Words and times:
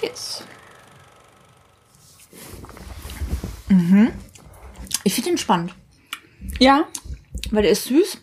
Cheers. 0.00 0.44
Mhm. 3.68 4.10
Ich 5.04 5.14
finde 5.14 5.30
ihn 5.30 5.38
spannend, 5.38 5.74
Ja. 6.58 6.86
weil 7.50 7.62
der 7.62 7.72
ist 7.72 7.84
süß 7.84 8.18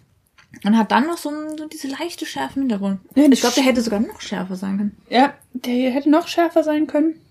und 0.64 0.78
hat 0.78 0.92
dann 0.92 1.08
noch 1.08 1.18
so, 1.18 1.30
ein, 1.30 1.58
so 1.58 1.68
diese 1.68 1.88
leichte 1.88 2.26
Schärfe 2.26 2.56
im 2.56 2.64
Hintergrund. 2.64 3.00
Ja, 3.16 3.26
ich 3.32 3.40
glaube, 3.40 3.56
der 3.56 3.64
hätte 3.64 3.82
sogar 3.82 4.00
noch 4.00 4.22
schärfer 4.22 4.56
sein 4.56 4.78
können. 4.78 4.98
Ja, 5.10 5.34
der 5.54 5.74
hier 5.74 5.92
hätte 5.92 6.10
noch 6.10 6.28
schärfer 6.28 6.64
sein 6.64 6.88
können. 6.88 7.22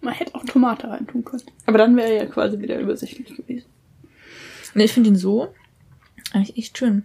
Man 0.00 0.14
hätte 0.14 0.34
auch 0.34 0.44
Tomate 0.44 0.88
reintun 0.88 1.24
können. 1.24 1.42
Aber 1.66 1.78
dann 1.78 1.96
wäre 1.96 2.08
er 2.10 2.24
ja 2.24 2.26
quasi 2.26 2.58
wieder 2.58 2.78
übersichtlich 2.78 3.36
gewesen. 3.36 3.66
Nee, 4.74 4.84
ich 4.84 4.92
finde 4.92 5.10
ihn 5.10 5.16
so 5.16 5.54
eigentlich 6.32 6.56
echt 6.58 6.76
schön. 6.78 7.04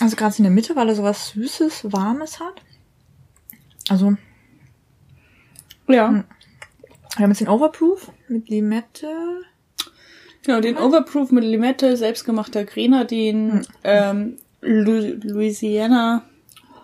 Also 0.00 0.16
gerade 0.16 0.34
in 0.36 0.44
der 0.44 0.52
Mitte, 0.52 0.76
weil 0.76 0.88
er 0.88 0.94
sowas 0.94 1.28
Süßes, 1.30 1.92
Warmes 1.92 2.40
hat. 2.40 2.62
Also, 3.88 4.16
Ja. 5.88 6.08
Hm. 6.08 6.24
wir 7.16 7.22
haben 7.22 7.30
jetzt 7.30 7.40
den 7.40 7.48
Overproof 7.48 8.10
mit 8.28 8.48
Limette. 8.48 9.08
Genau, 10.44 10.60
den 10.60 10.76
Overproof 10.76 11.32
mit 11.32 11.44
Limette, 11.44 11.96
selbstgemachter 11.96 12.64
Grenadin, 12.64 13.66
ähm, 13.84 14.36
Lu 14.60 15.14
Louisiana 15.22 16.22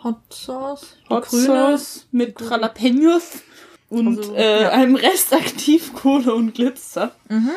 Hot 0.02 0.16
Sauce. 0.32 0.96
Hot. 1.08 1.26
Sauce 1.26 2.06
mit 2.10 2.40
Jalapenos 2.40 3.42
und 3.88 4.18
Also, 4.18 4.34
äh, 4.34 4.62
ja. 4.62 4.70
einem 4.70 4.96
Rest 4.96 5.32
Aktivkohle 5.34 6.34
und 6.34 6.54
Glitzer. 6.54 7.12
Mhm. 7.28 7.50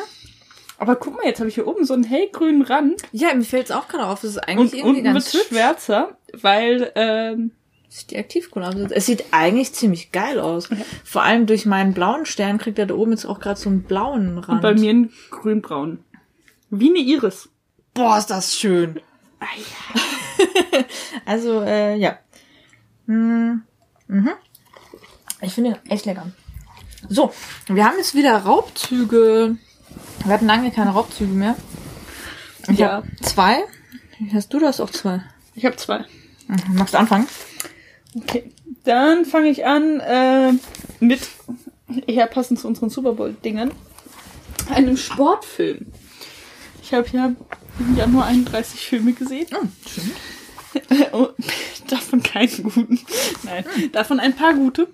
Aber 0.78 0.94
guck 0.96 1.16
mal, 1.16 1.24
jetzt 1.24 1.38
habe 1.40 1.48
ich 1.48 1.54
hier 1.54 1.66
oben 1.66 1.84
so 1.84 1.94
einen 1.94 2.04
hellgrünen 2.04 2.62
Rand 2.62 3.02
Ja, 3.10 3.34
mir 3.34 3.42
fällt 3.44 3.66
es 3.66 3.70
auch 3.72 3.88
gerade 3.88 4.06
auf. 4.06 4.20
Das 4.20 4.32
ist 4.32 4.38
eigentlich 4.38 4.74
und 4.74 4.78
irgendwie 4.78 4.88
unten 5.00 5.04
wird 5.04 5.14
ganz 5.14 5.34
hübsch. 5.34 5.48
schwärzer, 5.48 6.18
weil 6.34 6.92
ähm, 6.94 7.50
Ist 7.96 8.10
die 8.10 8.18
Aktivkohle. 8.18 8.66
Also 8.66 8.84
es 8.90 9.06
sieht 9.06 9.24
eigentlich 9.30 9.72
ziemlich 9.72 10.12
geil 10.12 10.38
aus. 10.38 10.68
Vor 11.04 11.22
allem 11.22 11.46
durch 11.46 11.64
meinen 11.64 11.94
blauen 11.94 12.26
Stern 12.26 12.58
kriegt 12.58 12.78
er 12.78 12.84
da 12.86 12.94
oben 12.94 13.12
jetzt 13.12 13.24
auch 13.24 13.40
gerade 13.40 13.58
so 13.58 13.70
einen 13.70 13.84
blauen 13.84 14.36
Rand. 14.38 14.48
und 14.48 14.60
bei 14.60 14.74
mir 14.74 14.90
ein 14.92 15.12
grünbraun. 15.30 16.00
Wie 16.68 16.90
eine 16.90 16.98
Iris. 16.98 17.48
Boah, 17.94 18.18
ist 18.18 18.26
das 18.26 18.54
schön. 18.56 19.00
Ah, 19.40 19.46
ja. 19.56 20.84
Also, 21.24 21.62
äh, 21.62 21.96
ja. 21.96 22.18
Hm, 23.06 23.62
Mhm. 24.08 24.30
Ich 25.40 25.52
finde 25.54 25.70
ihn 25.70 25.90
echt 25.90 26.04
lecker. 26.06 26.30
So, 27.08 27.32
wir 27.66 27.84
haben 27.86 27.96
jetzt 27.96 28.14
wieder 28.14 28.36
Raubzüge. 28.36 29.56
Wir 30.24 30.32
hatten 30.32 30.46
lange 30.46 30.70
keine 30.70 30.90
Raubzüge 30.90 31.32
mehr. 31.32 31.56
Ich 32.68 32.78
Ja. 32.78 32.92
habe 32.96 33.08
zwei. 33.22 33.64
Hast 34.32 34.52
du 34.52 34.58
das 34.60 34.80
auch 34.80 34.90
zwei? 34.90 35.22
Ich 35.54 35.64
habe 35.64 35.76
zwei. 35.76 36.04
Mhm. 36.46 36.76
Magst 36.76 36.94
du 36.94 36.98
anfangen? 36.98 37.26
Okay. 38.16 38.50
Dann 38.84 39.24
fange 39.24 39.48
ich 39.48 39.66
an 39.66 40.00
äh, 40.00 40.52
mit, 41.00 41.20
eher 42.06 42.26
passend 42.26 42.60
zu 42.60 42.68
unseren 42.68 42.88
Super 42.88 43.12
Bowl-Dingern, 43.12 43.72
einem 44.70 44.96
Sportfilm. 44.96 45.86
Ich 46.82 46.94
habe 46.94 47.08
ja 47.12 47.32
im 47.78 47.96
Januar 47.96 48.26
31 48.26 48.80
Filme 48.80 49.12
gesehen. 49.12 49.48
Oh, 49.52 49.66
schön. 49.88 50.12
Davon 51.88 52.22
keinen 52.22 52.62
guten. 52.62 53.00
Nein, 53.44 53.64
davon 53.92 54.20
ein 54.20 54.36
paar 54.36 54.54
gute. 54.54 54.88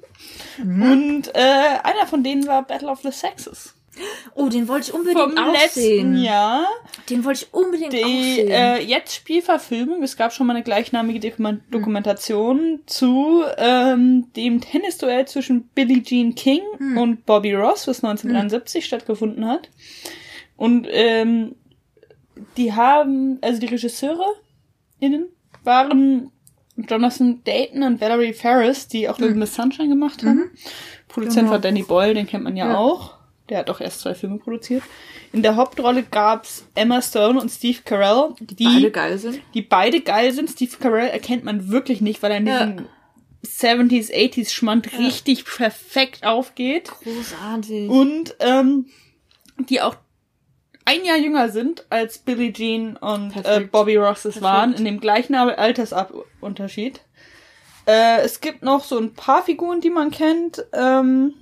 Und 0.59 1.29
äh, 1.34 1.79
einer 1.83 2.07
von 2.07 2.23
denen 2.23 2.47
war 2.47 2.62
Battle 2.62 2.89
of 2.89 3.01
the 3.03 3.11
Sexes. 3.11 3.75
Oh, 4.35 4.48
den 4.48 4.69
wollte 4.69 4.89
ich 4.89 4.95
unbedingt 4.95 5.21
Vom 5.21 5.37
auch 5.37 5.53
letzten 5.53 5.80
sehen. 5.80 6.17
Jahr. 6.23 6.64
Den 7.11 7.25
wollte 7.27 7.45
ich 7.45 7.53
unbedingt 7.55 7.95
auch 7.95 7.98
Die 7.98 8.35
sehen. 8.36 8.48
äh, 8.51 8.79
jetzt 8.80 9.14
Spielverfilmung, 9.14 10.03
es 10.03 10.17
gab 10.17 10.33
schon 10.33 10.47
mal 10.47 10.55
eine 10.55 10.63
gleichnamige 10.64 11.19
Dokum- 11.20 11.61
Dokumentation 11.70 12.81
zu 12.86 13.42
ähm, 13.58 14.33
dem 14.35 14.61
Tennisduell 14.63 15.27
zwischen 15.29 15.64
Billie 15.75 16.02
Jean 16.02 16.35
King 16.35 16.63
und 16.97 17.27
Bobby 17.27 17.52
Ross, 17.55 17.86
was 17.86 18.02
1973 18.02 18.85
stattgefunden 18.85 19.47
hat. 19.47 19.69
Und 20.57 20.86
ähm, 20.91 21.55
die 22.57 22.73
haben, 22.73 23.39
also 23.42 23.61
die 23.61 23.67
Regisseure 23.67 24.25
innen 25.01 25.27
waren 25.64 26.31
Jonathan 26.77 27.42
Dayton 27.45 27.83
und 27.83 28.01
Valerie 28.01 28.33
Ferris, 28.33 28.89
die 28.89 29.08
auch 29.08 29.19
Little 29.19 29.36
Miss 29.36 29.55
Sunshine 29.55 29.89
gemacht 29.91 30.25
haben. 30.25 30.51
Produzent 31.08 31.41
Genau. 31.41 31.51
war 31.52 31.58
Danny 31.58 31.83
Boyle, 31.83 32.14
den 32.14 32.27
kennt 32.27 32.45
man 32.45 32.57
ja, 32.57 32.69
Ja. 32.69 32.79
auch. 32.79 33.11
Der 33.48 33.58
hat 33.58 33.70
auch 33.70 33.80
erst 33.80 34.01
zwei 34.01 34.14
Filme 34.14 34.39
produziert. 34.39 34.83
In 35.33 35.42
der 35.42 35.57
Hauptrolle 35.57 36.05
gab's 36.05 36.64
Emma 36.75 37.03
Stone 37.03 37.41
und 37.41 37.51
Steve 37.51 37.79
Carell, 37.85 38.35
die, 38.41 38.64
Beide 38.64 38.91
geil 38.91 39.19
sind. 39.19 39.41
die 39.55 39.63
beide 39.63 40.01
geil 40.01 40.33
sind. 40.33 40.48
Steve 40.51 40.77
Carell 40.79 41.08
erkennt 41.08 41.45
man 41.45 41.69
wirklich 41.69 42.01
nicht, 42.01 42.23
weil 42.23 42.31
er 42.31 42.36
in 42.39 42.47
Ja. 42.47 42.67
diesem 42.67 42.86
70s, 43.45 44.13
80s 44.13 44.51
Schmand 44.52 44.97
richtig 44.98 45.45
perfekt 45.45 46.25
aufgeht. 46.25 46.91
Großartig. 47.02 47.91
Und 47.91 48.36
ähm, 48.39 48.86
die 49.69 49.81
auch 49.81 49.97
ein 50.85 51.05
Jahr 51.05 51.19
jünger 51.19 51.48
sind 51.48 51.85
als 51.91 52.19
Billie 52.19 52.52
Jean 52.52 52.97
und 52.97 53.35
äh. 53.45 53.61
Bobby 53.70 53.97
Ross 53.97 54.25
es 54.25 54.41
waren, 54.42 54.75
in 54.75 54.85
dem 54.85 55.01
gleichen 55.01 55.35
Altersunterschied. 55.35 57.01
Äh, 57.86 58.20
es 58.23 58.41
gibt 58.41 58.63
noch 58.63 58.85
so 58.85 58.98
ein 58.98 59.14
paar 59.14 59.42
Figuren, 59.45 59.81
die 59.81 59.91
man 59.91 60.11
kennt. 60.13 60.64
Ähm, 60.73 61.35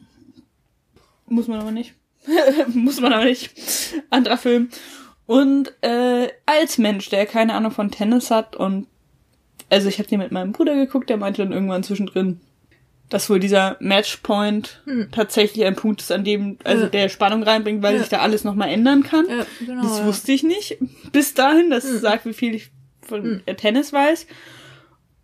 muss 1.31 1.49
man 1.49 1.61
aber 1.61 1.71
nicht. 1.71 1.95
muss 2.75 3.01
man 3.01 3.13
aber 3.13 3.25
nicht. 3.25 3.51
Anderer 4.11 4.37
Film. 4.37 4.69
Und 5.27 5.73
äh, 5.83 6.29
als 6.45 6.77
Mensch, 6.79 7.09
der 7.09 7.25
keine 7.27 7.55
Ahnung 7.55 7.71
von 7.73 7.91
Tennis 7.91 8.31
hat 8.31 8.57
und 8.57 8.87
also 9.71 9.89
ich 9.89 9.99
habe 9.99 10.09
den 10.09 10.19
mit 10.19 10.33
meinem 10.33 10.53
Bruder 10.53 10.75
geguckt, 10.75 11.09
der 11.09 11.17
meinte 11.17 11.43
dann 11.43 11.53
irgendwann 11.53 11.85
zwischendrin, 11.85 12.41
dass 13.09 13.31
wohl 13.31 13.39
dieser 13.39 13.77
Matchpoint 13.81 14.83
Hm. 14.85 15.09
tatsächlich 15.13 15.65
ein 15.65 15.77
Punkt 15.77 16.01
ist, 16.01 16.11
an 16.11 16.25
dem 16.25 16.59
also 16.65 16.85
Ja. 16.85 16.89
der 16.89 17.09
Spannung 17.09 17.43
reinbringt, 17.45 17.81
weil 17.83 17.95
Ja. 17.95 18.01
sich 18.01 18.09
da 18.09 18.19
alles 18.19 18.43
nochmal 18.45 18.69
ändern 18.71 19.03
kann. 19.05 19.27
ja, 19.29 19.47
genau. 19.65 19.83
Das 19.83 20.05
wusste 20.05 20.33
ich 20.33 20.43
nicht. 20.43 20.79
Bis 21.13 21.35
dahin, 21.35 21.71
das 21.71 21.85
Hm. 21.85 21.99
sagt, 22.01 22.27
wie 22.27 22.33
viel 22.35 22.55
ich 22.57 22.71
von 23.03 23.43
Hm. 23.47 23.57
Tennis 23.57 23.93
weiß. 23.93 24.27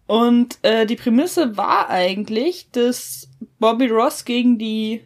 Und 0.06 0.58
äh, 0.62 0.86
die 0.86 0.96
Prämisse 0.96 1.56
war 1.56 1.90
eigentlich, 1.90 2.70
dass 2.70 3.28
Bobby 3.58 3.88
Ross 3.88 4.24
gegen 4.24 4.58
die 4.58 5.02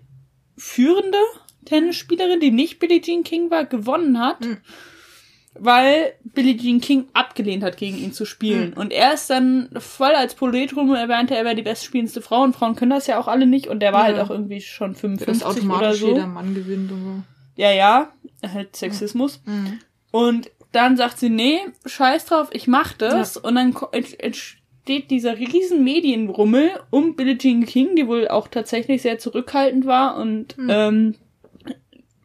führende 0.60 1.18
Tennisspielerin, 1.64 2.40
die 2.40 2.50
nicht 2.50 2.78
Billie 2.78 3.00
Jean 3.00 3.22
King 3.24 3.50
war, 3.50 3.64
gewonnen 3.64 4.18
hat, 4.18 4.44
Hm. 4.44 4.58
weil 5.54 6.12
Billie 6.24 6.56
Jean 6.56 6.80
King 6.80 7.08
abgelehnt 7.12 7.62
hat, 7.64 7.76
gegen 7.76 7.98
ihn 7.98 8.12
zu 8.12 8.24
spielen. 8.24 8.72
Hm. 8.72 8.78
Und 8.78 8.92
er 8.92 9.12
ist 9.14 9.28
dann 9.30 9.68
voll 9.78 10.12
als 10.12 10.34
Polytrum 10.34 10.94
erwähnte, 10.94 11.34
er 11.36 11.44
wäre 11.44 11.56
die 11.56 11.62
bestspielendste 11.62 12.22
Frau 12.22 12.42
und 12.42 12.54
Frauen 12.54 12.76
können 12.76 12.92
das 12.92 13.06
ja 13.06 13.18
auch 13.18 13.28
alle 13.28 13.46
nicht 13.46 13.66
und 13.66 13.80
der 13.80 13.92
war 13.92 14.08
Ja. 14.08 14.16
halt 14.16 14.20
auch 14.20 14.30
irgendwie 14.30 14.60
schon 14.60 14.92
Das 14.92 15.00
55 15.00 15.42
oder 15.44 15.50
automatisch 15.50 16.00
so. 16.00 16.08
jeder 16.08 16.26
Mann 16.26 16.54
gewinnt 16.54 16.90
und 16.92 17.24
Ja, 17.56 17.72
ja, 17.72 18.12
halt 18.54 18.76
Sexismus. 18.76 19.42
Mhm. 19.44 19.80
Und 20.12 20.50
dann 20.72 20.96
sagt 20.96 21.18
sie, 21.18 21.30
nee, 21.30 21.58
scheiß 21.84 22.26
drauf, 22.26 22.48
ich 22.52 22.68
mach 22.68 22.92
das. 22.92 23.36
Und 23.36 23.56
dann 23.56 23.74
entsteht 24.80 25.10
dieser 25.10 25.38
riesen 25.38 25.84
Medienrummel 25.84 26.70
um 26.90 27.14
Billie 27.14 27.36
Jean 27.38 27.64
King, 27.66 27.96
die 27.96 28.06
wohl 28.06 28.28
auch 28.28 28.48
tatsächlich 28.48 29.02
sehr 29.02 29.18
zurückhaltend 29.18 29.86
war 29.86 30.16
und 30.16 30.56
Hm. 30.56 30.66
ähm, 30.70 31.14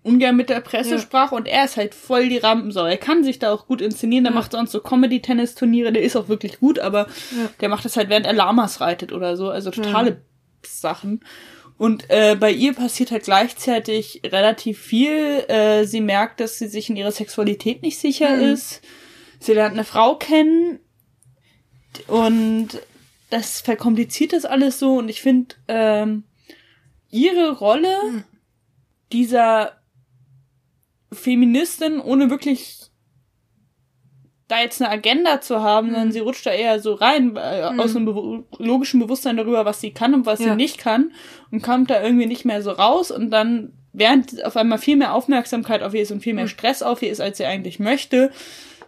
ungern 0.03 0.35
mit 0.35 0.49
der 0.49 0.61
Presse 0.61 0.91
Ja. 0.95 0.99
sprach. 0.99 1.31
Und 1.31 1.47
er 1.47 1.65
ist 1.65 1.77
halt 1.77 1.93
voll 1.95 2.29
die 2.29 2.37
Rampensau. 2.37 2.85
Er 2.85 2.97
kann 2.97 3.23
sich 3.23 3.39
da 3.39 3.51
auch 3.51 3.67
gut 3.67 3.81
inszenieren. 3.81 4.23
Der 4.23 4.33
Ja. 4.33 4.39
macht 4.39 4.51
sonst 4.51 4.71
so 4.71 4.79
Comedy-Tennis-Turniere. 4.79 5.91
Der 5.91 6.03
ist 6.03 6.15
auch 6.15 6.27
wirklich 6.29 6.59
gut, 6.59 6.79
aber 6.79 7.07
Ja. 7.31 7.49
der 7.59 7.69
macht 7.69 7.85
das 7.85 7.97
halt, 7.97 8.09
während 8.09 8.25
er 8.27 8.33
Lamas 8.33 8.81
reitet 8.81 9.11
oder 9.11 9.35
so. 9.35 9.49
Also 9.49 9.71
totale 9.71 10.21
Sachen. 10.65 11.21
Und 11.77 12.09
äh, 12.09 12.37
bei 12.39 12.51
ihr 12.51 12.73
passiert 12.73 13.11
halt 13.11 13.23
gleichzeitig 13.23 14.21
relativ 14.25 14.79
viel. 14.79 15.43
Äh, 15.49 15.85
sie 15.85 16.01
merkt, 16.01 16.39
dass 16.39 16.57
sie 16.59 16.67
sich 16.67 16.89
in 16.89 16.95
ihrer 16.95 17.11
Sexualität 17.11 17.81
nicht 17.81 17.97
sicher 17.99 18.37
Mhm. 18.37 18.43
ist. 18.53 18.81
Sie 19.39 19.53
lernt 19.53 19.73
eine 19.73 19.83
Frau 19.83 20.15
kennen 20.15 20.79
und 22.07 22.69
das 23.29 23.61
verkompliziert 23.61 24.33
das 24.33 24.45
alles 24.45 24.79
so. 24.79 24.97
Und 24.97 25.09
ich 25.09 25.21
finde 25.21 25.55
ähm, 25.67 26.23
ihre 27.09 27.51
Rolle 27.57 27.95
Mhm. 28.11 28.23
dieser 29.11 29.73
Feministin, 31.11 31.99
ohne 31.99 32.29
wirklich 32.29 32.79
da 34.47 34.59
jetzt 34.61 34.79
eine 34.81 34.91
Agenda 34.91 35.41
zu 35.41 35.61
haben, 35.63 35.87
Mhm. 35.87 35.91
sondern 35.93 36.11
sie 36.11 36.19
rutscht 36.19 36.45
da 36.45 36.51
eher 36.51 36.79
so 36.79 36.93
rein, 36.93 37.35
äh, 37.35 37.71
Mhm. 37.71 37.79
aus 37.79 37.95
einem 37.95 38.07
bewu- 38.07 38.43
logischen 38.59 38.99
Bewusstsein 38.99 39.37
darüber, 39.37 39.65
was 39.65 39.81
sie 39.81 39.91
kann 39.91 40.13
und 40.13 40.25
was 40.27 40.39
Ja. 40.39 40.49
sie 40.51 40.55
nicht 40.55 40.77
kann 40.77 41.11
und 41.51 41.63
kommt 41.63 41.89
da 41.89 42.03
irgendwie 42.03 42.27
nicht 42.27 42.45
mehr 42.45 42.61
so 42.61 42.71
raus 42.71 43.09
und 43.09 43.31
dann 43.31 43.73
während 43.91 44.43
auf 44.45 44.55
einmal 44.57 44.77
viel 44.77 44.97
mehr 44.97 45.13
Aufmerksamkeit 45.13 45.81
auf 45.81 45.93
ihr 45.93 46.01
ist 46.01 46.11
und 46.11 46.21
viel 46.21 46.33
mehr 46.33 46.43
Mhm. 46.45 46.49
Stress 46.49 46.83
auf 46.83 47.01
ihr 47.01 47.11
ist, 47.11 47.21
als 47.21 47.37
sie 47.37 47.45
eigentlich 47.45 47.79
möchte, 47.79 48.31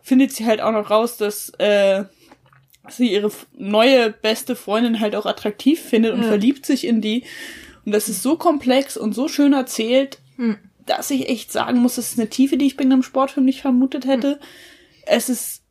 findet 0.04 0.32
sie 0.34 0.46
halt 0.46 0.62
auch 0.62 0.72
noch 0.74 0.90
raus, 0.92 1.18
dass 1.18 1.50
äh, 1.58 2.04
sie 2.92 3.12
ihre 3.12 3.32
neue 3.58 4.12
beste 4.12 4.56
Freundin 4.56 5.00
halt 5.00 5.16
auch 5.16 5.26
attraktiv 5.26 5.80
findet 5.82 6.14
und 6.14 6.22
Ja. 6.24 6.28
verliebt 6.28 6.66
sich 6.66 6.86
in 6.86 7.02
die. 7.02 7.24
Und 7.86 7.92
das 7.94 8.10
ist 8.10 8.22
so 8.24 8.36
komplex 8.38 8.98
und 8.98 9.14
so 9.14 9.28
schön 9.28 9.54
erzählt, 9.54 10.20
Hm. 10.38 10.58
dass 10.86 11.10
ich 11.12 11.30
echt 11.30 11.52
sagen 11.52 11.80
muss, 11.80 11.96
das 11.96 12.12
ist 12.12 12.20
eine 12.20 12.30
Tiefe, 12.30 12.58
die 12.58 12.66
ich 12.68 12.78
bei 12.78 12.84
einem 12.84 13.04
Sportfilm 13.04 13.46
nicht 13.46 13.62
vermutet 13.62 14.06
hätte. 14.06 14.40
Es 15.06 15.30
ist 15.30 15.64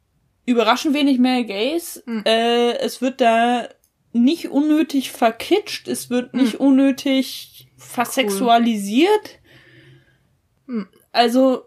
überraschend 0.46 0.94
wenig 0.94 1.18
mehr 1.18 1.44
Gays. 1.44 2.02
Hm. 2.06 2.22
Äh, 2.24 2.72
es 2.78 3.00
wird 3.02 3.20
da 3.20 3.69
nicht 4.12 4.48
unnötig 4.48 5.10
verkitscht, 5.12 5.88
es 5.88 6.08
wird 6.08 6.32
nicht 6.34 6.54
Hm. 6.54 6.60
unnötig 6.60 7.69
versexualisiert. 7.76 9.38
Hm. 10.66 10.86
Also 11.12 11.64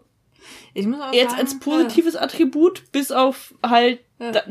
Ich 0.74 0.86
muss 0.86 1.00
auch 1.00 1.12
jetzt 1.12 1.30
sagen, 1.32 1.42
als 1.42 1.58
positives 1.58 2.16
Attribut, 2.16 2.90
bis 2.92 3.10
auf 3.12 3.54
halt 3.62 4.00
Ja. 4.20 4.32
da, 4.32 4.42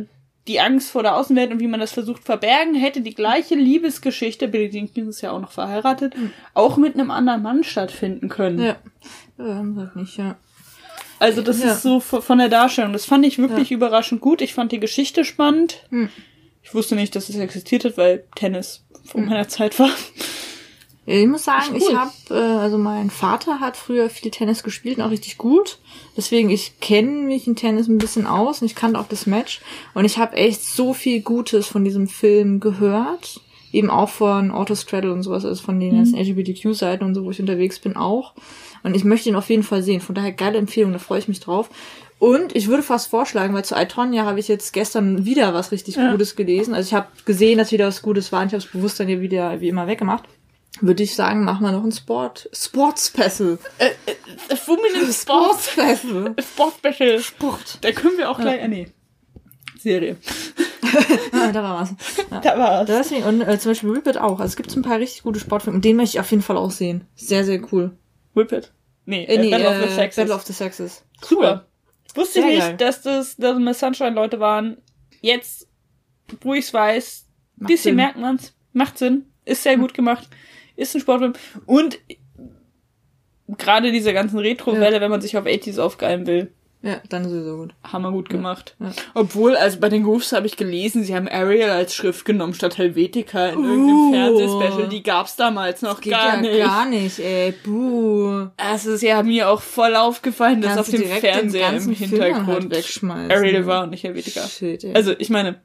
die 0.47 0.59
Angst 0.59 0.89
vor 0.91 1.03
der 1.03 1.15
Außenwelt 1.15 1.51
und 1.51 1.59
wie 1.59 1.67
man 1.67 1.79
das 1.79 1.91
versucht 1.91 2.23
verbergen, 2.23 2.73
hätte 2.75 3.01
die 3.01 3.13
gleiche 3.13 3.55
Liebesgeschichte, 3.55 4.47
Billie 4.47 4.69
Jean 4.71 4.91
King 4.91 5.09
ist 5.09 5.21
ja 5.21 5.31
auch 5.31 5.39
noch 5.41 5.51
verheiratet, 5.51 6.13
auch 6.53 6.77
mit 6.77 6.95
einem 6.95 7.11
anderen 7.11 7.43
Mann 7.43 7.63
stattfinden 7.63 8.29
können. 8.29 8.59
Ja. 8.59 8.75
Ja, 9.37 9.55
haben 9.55 9.73
sie 9.75 9.81
halt 9.81 9.95
nicht, 9.95 10.17
ja. 10.17 10.37
Also 11.19 11.41
das 11.41 11.61
Ja. 11.61 11.73
ist 11.73 11.81
so 11.83 11.99
von 11.99 12.37
der 12.37 12.49
Darstellung. 12.49 12.93
Das 12.93 13.05
fand 13.05 13.25
ich 13.25 13.37
wirklich 13.37 13.71
überraschend 13.71 14.21
gut. 14.21 14.41
Ich 14.41 14.53
fand 14.53 14.71
die 14.71 14.79
Geschichte 14.79 15.25
spannend. 15.25 15.85
Hm. 15.89 16.09
Ich 16.63 16.73
wusste 16.73 16.95
nicht, 16.95 17.15
dass 17.15 17.29
es 17.29 17.35
existiert 17.35 17.83
hat, 17.85 17.97
weil 17.97 18.23
Tennis 18.35 18.85
vor 19.05 19.21
meiner 19.21 19.47
Zeit 19.47 19.77
war. 19.79 19.89
Ich 21.11 21.27
muss 21.27 21.43
sagen, 21.43 21.75
ich 21.75 21.95
habe, 21.95 22.11
äh, 22.29 22.33
also 22.33 22.77
mein 22.77 23.09
Vater 23.09 23.59
hat 23.59 23.77
früher 23.77 24.09
viel 24.09 24.29
Tennis 24.29 24.61
gespielt 24.61 24.97
und 24.97 25.03
auch 25.03 25.09
richtig 25.09 25.37
gut. 25.37 25.79
Deswegen, 26.15 26.49
ich 26.49 26.79
kenne 26.79 27.09
mich 27.09 27.47
in 27.47 27.55
Tennis 27.55 27.87
ein 27.87 27.97
bisschen 27.97 28.27
aus 28.27 28.61
und 28.61 28.67
ich 28.67 28.75
kannte 28.75 28.99
auch 28.99 29.07
das 29.07 29.25
Match. 29.25 29.59
Und 29.95 30.05
ich 30.05 30.19
habe 30.19 30.35
echt 30.35 30.63
so 30.63 30.93
viel 30.93 31.21
Gutes 31.21 31.65
von 31.67 31.83
diesem 31.83 32.07
Film 32.07 32.59
gehört. 32.59 33.41
Eben 33.71 33.89
auch 33.89 34.09
von 34.09 34.51
Autostraddle 34.51 35.13
und 35.13 35.21
sowas, 35.21 35.45
also 35.45 35.61
von 35.61 35.79
den 35.79 35.95
ganzen 35.95 36.17
LGBTQ-Seiten 36.17 37.03
und 37.05 37.13
so, 37.13 37.23
wo 37.23 37.31
ich 37.31 37.39
unterwegs 37.39 37.77
bin, 37.79 37.95
auch. 37.95 38.33
Und 38.81 38.95
ich 38.95 39.03
möchte 39.03 39.29
ihn 39.29 39.35
auf 39.35 39.49
jeden 39.49 39.61
Fall 39.61 39.83
sehen. 39.83 40.01
Von 40.01 40.15
daher 40.15 40.31
geile 40.31 40.57
Empfehlung, 40.57 40.91
da 40.91 40.97
freue 40.99 41.19
ich 41.19 41.27
mich 41.27 41.39
drauf. 41.39 41.69
Und 42.17 42.55
ich 42.55 42.67
würde 42.67 42.83
fast 42.83 43.09
vorschlagen, 43.09 43.53
weil 43.53 43.63
zu 43.63 43.75
Itonia 43.75 44.25
habe 44.25 44.39
ich 44.39 44.47
jetzt 44.47 44.73
gestern 44.73 45.25
wieder 45.25 45.53
was 45.53 45.71
richtig 45.71 45.95
Ja. 45.95 46.11
Gutes 46.11 46.35
gelesen. 46.35 46.73
Also 46.73 46.87
ich 46.87 46.93
habe 46.93 47.07
gesehen, 47.25 47.57
dass 47.59 47.71
wieder 47.71 47.87
was 47.87 48.01
Gutes 48.01 48.31
war 48.31 48.41
und 48.41 48.47
ich 48.47 48.53
habe 48.53 48.63
es 48.63 48.71
bewusst 48.71 48.99
dann 48.99 49.07
hier 49.07 49.21
wieder 49.21 49.61
wie 49.61 49.69
immer 49.69 49.87
weggemacht. 49.87 50.25
Würde 50.81 51.03
ich 51.03 51.15
sagen, 51.15 51.43
machen 51.43 51.63
wir 51.63 51.71
noch 51.71 51.83
ein 51.83 51.91
Sport, 51.91 52.49
Sport 52.53 52.99
Special. 52.99 53.57
Äh, 53.79 53.89
Women 54.67 55.11
Sport 55.13 55.61
Special. 55.61 56.35
Sport 56.41 56.73
Special. 56.77 57.19
Sport. 57.19 57.77
Da 57.81 57.91
können 57.91 58.17
wir 58.17 58.29
auch 58.29 58.39
gleich. 58.39 58.61
Ah, 58.63 58.67
nee. 58.67 58.87
Serie. 59.79 60.17
Ah, 61.31 61.51
da 61.51 61.61
war 61.61 61.81
was. 61.81 61.93
Ja. 62.31 62.39
Da 62.41 62.57
war 62.57 62.83
Da 62.85 62.99
ist 63.01 63.11
und 63.11 63.41
äh, 63.41 63.59
zum 63.59 63.71
Beispiel 63.71 63.93
Whippet 63.93 64.17
auch. 64.17 64.39
Also 64.39 64.45
es 64.45 64.55
gibt 64.55 64.71
so 64.71 64.79
ein 64.79 64.83
paar 64.83 64.97
richtig 64.97 65.21
gute 65.21 65.39
Sportfilme 65.39 65.75
und 65.75 65.85
den 65.85 65.95
möchte 65.95 66.15
ich 66.17 66.19
auf 66.19 66.31
jeden 66.31 66.41
Fall 66.41 66.57
auch 66.57 66.71
sehen. 66.71 67.05
Sehr, 67.15 67.43
sehr 67.45 67.61
cool. 67.71 67.91
Whip 68.33 68.51
It. 68.51 68.71
Nee, 69.05 69.25
Äh, 69.25 69.37
nee, 69.37 69.51
Battle 69.51 69.69
of 69.69 69.75
the 69.83 69.89
äh, 69.89 69.95
Sexes. 69.95 70.15
Battle 70.15 70.33
of 70.35 70.43
the 70.43 70.53
Sexes. 70.53 71.03
Super. 71.21 71.67
Wusste 72.15 72.39
ich 72.39 72.45
Sehr 72.45 72.53
nicht, 72.55 72.59
geil. 72.59 72.77
dass 72.77 73.01
das 73.03 73.35
dass 73.37 73.59
Miss 73.59 73.79
Sunshine 73.79 74.11
Leute 74.15 74.39
waren. 74.39 74.77
Jetzt, 75.21 75.67
wo 76.41 76.55
ich's 76.55 76.73
weiß, 76.73 77.27
Macht 77.57 77.67
bisschen 77.67 77.83
Sinn. 77.91 77.95
merkt 77.97 78.17
man's. 78.17 78.53
Macht 78.73 78.97
Sinn. 78.97 79.25
Ist 79.45 79.61
sehr 79.63 79.77
gut 79.77 79.93
gemacht. 79.93 80.27
Ist 80.79 80.95
ein 80.95 81.01
Sportfilm. 81.01 81.33
Und 81.65 81.99
gerade 83.57 83.91
diese 83.91 84.13
ganzen 84.13 84.39
Retro-Welle, 84.39 85.01
wenn 85.01 85.11
man 85.11 85.21
sich 85.21 85.37
auf 85.37 85.45
80s 85.45 85.79
aufgeilen 85.79 86.27
will, 86.27 86.51
Ja, 86.81 87.01
dann 87.09 87.27
sowieso 87.27 87.57
gut. 87.57 87.73
hammer 87.83 88.11
gut 88.11 88.29
gemacht. 88.29 88.75
Ja. 88.79 88.91
Obwohl, 89.13 89.55
also 89.57 89.79
bei 89.79 89.89
den 89.89 90.03
Goofs 90.03 90.31
habe 90.31 90.45
ich 90.47 90.55
gelesen, 90.55 91.03
sie 91.03 91.15
haben 91.15 91.27
Ariel 91.27 91.69
als 91.69 91.93
Schrift 91.93 92.23
genommen 92.25 92.53
statt 92.53 92.77
Helvetica 92.77 93.47
in 93.47 93.63
irgendeinem 93.63 93.97
Uh. 93.97 94.13
Fernsehspecial. 94.13 94.87
Die 94.89 95.03
gab's 95.03 95.35
damals 95.35 95.81
noch 95.81 95.99
Geht 95.99 96.13
gar 96.13 96.35
ja 96.35 96.41
nicht. 96.41 96.59
gar 96.59 96.85
nicht, 96.85 97.19
ey. 97.19 97.53
Buh. 97.63 98.47
Es 98.55 98.85
ist 98.85 99.01
ja 99.01 99.21
mir 99.23 99.49
auch 99.49 99.61
voll 99.61 99.95
aufgefallen, 99.95 100.61
dass 100.61 100.77
auf 100.77 100.89
dem 100.89 101.03
Fernseher 101.03 101.69
im 101.73 101.87
halt 101.87 101.97
Hintergrund. 101.97 102.73
Ariel 103.29 103.65
war 103.65 103.83
und 103.83 103.89
nicht 103.89 104.03
Helvetica. 104.05 104.47
Shit. 104.47 104.85
Also 104.95 105.13
ich 105.17 105.29
meine, 105.29 105.59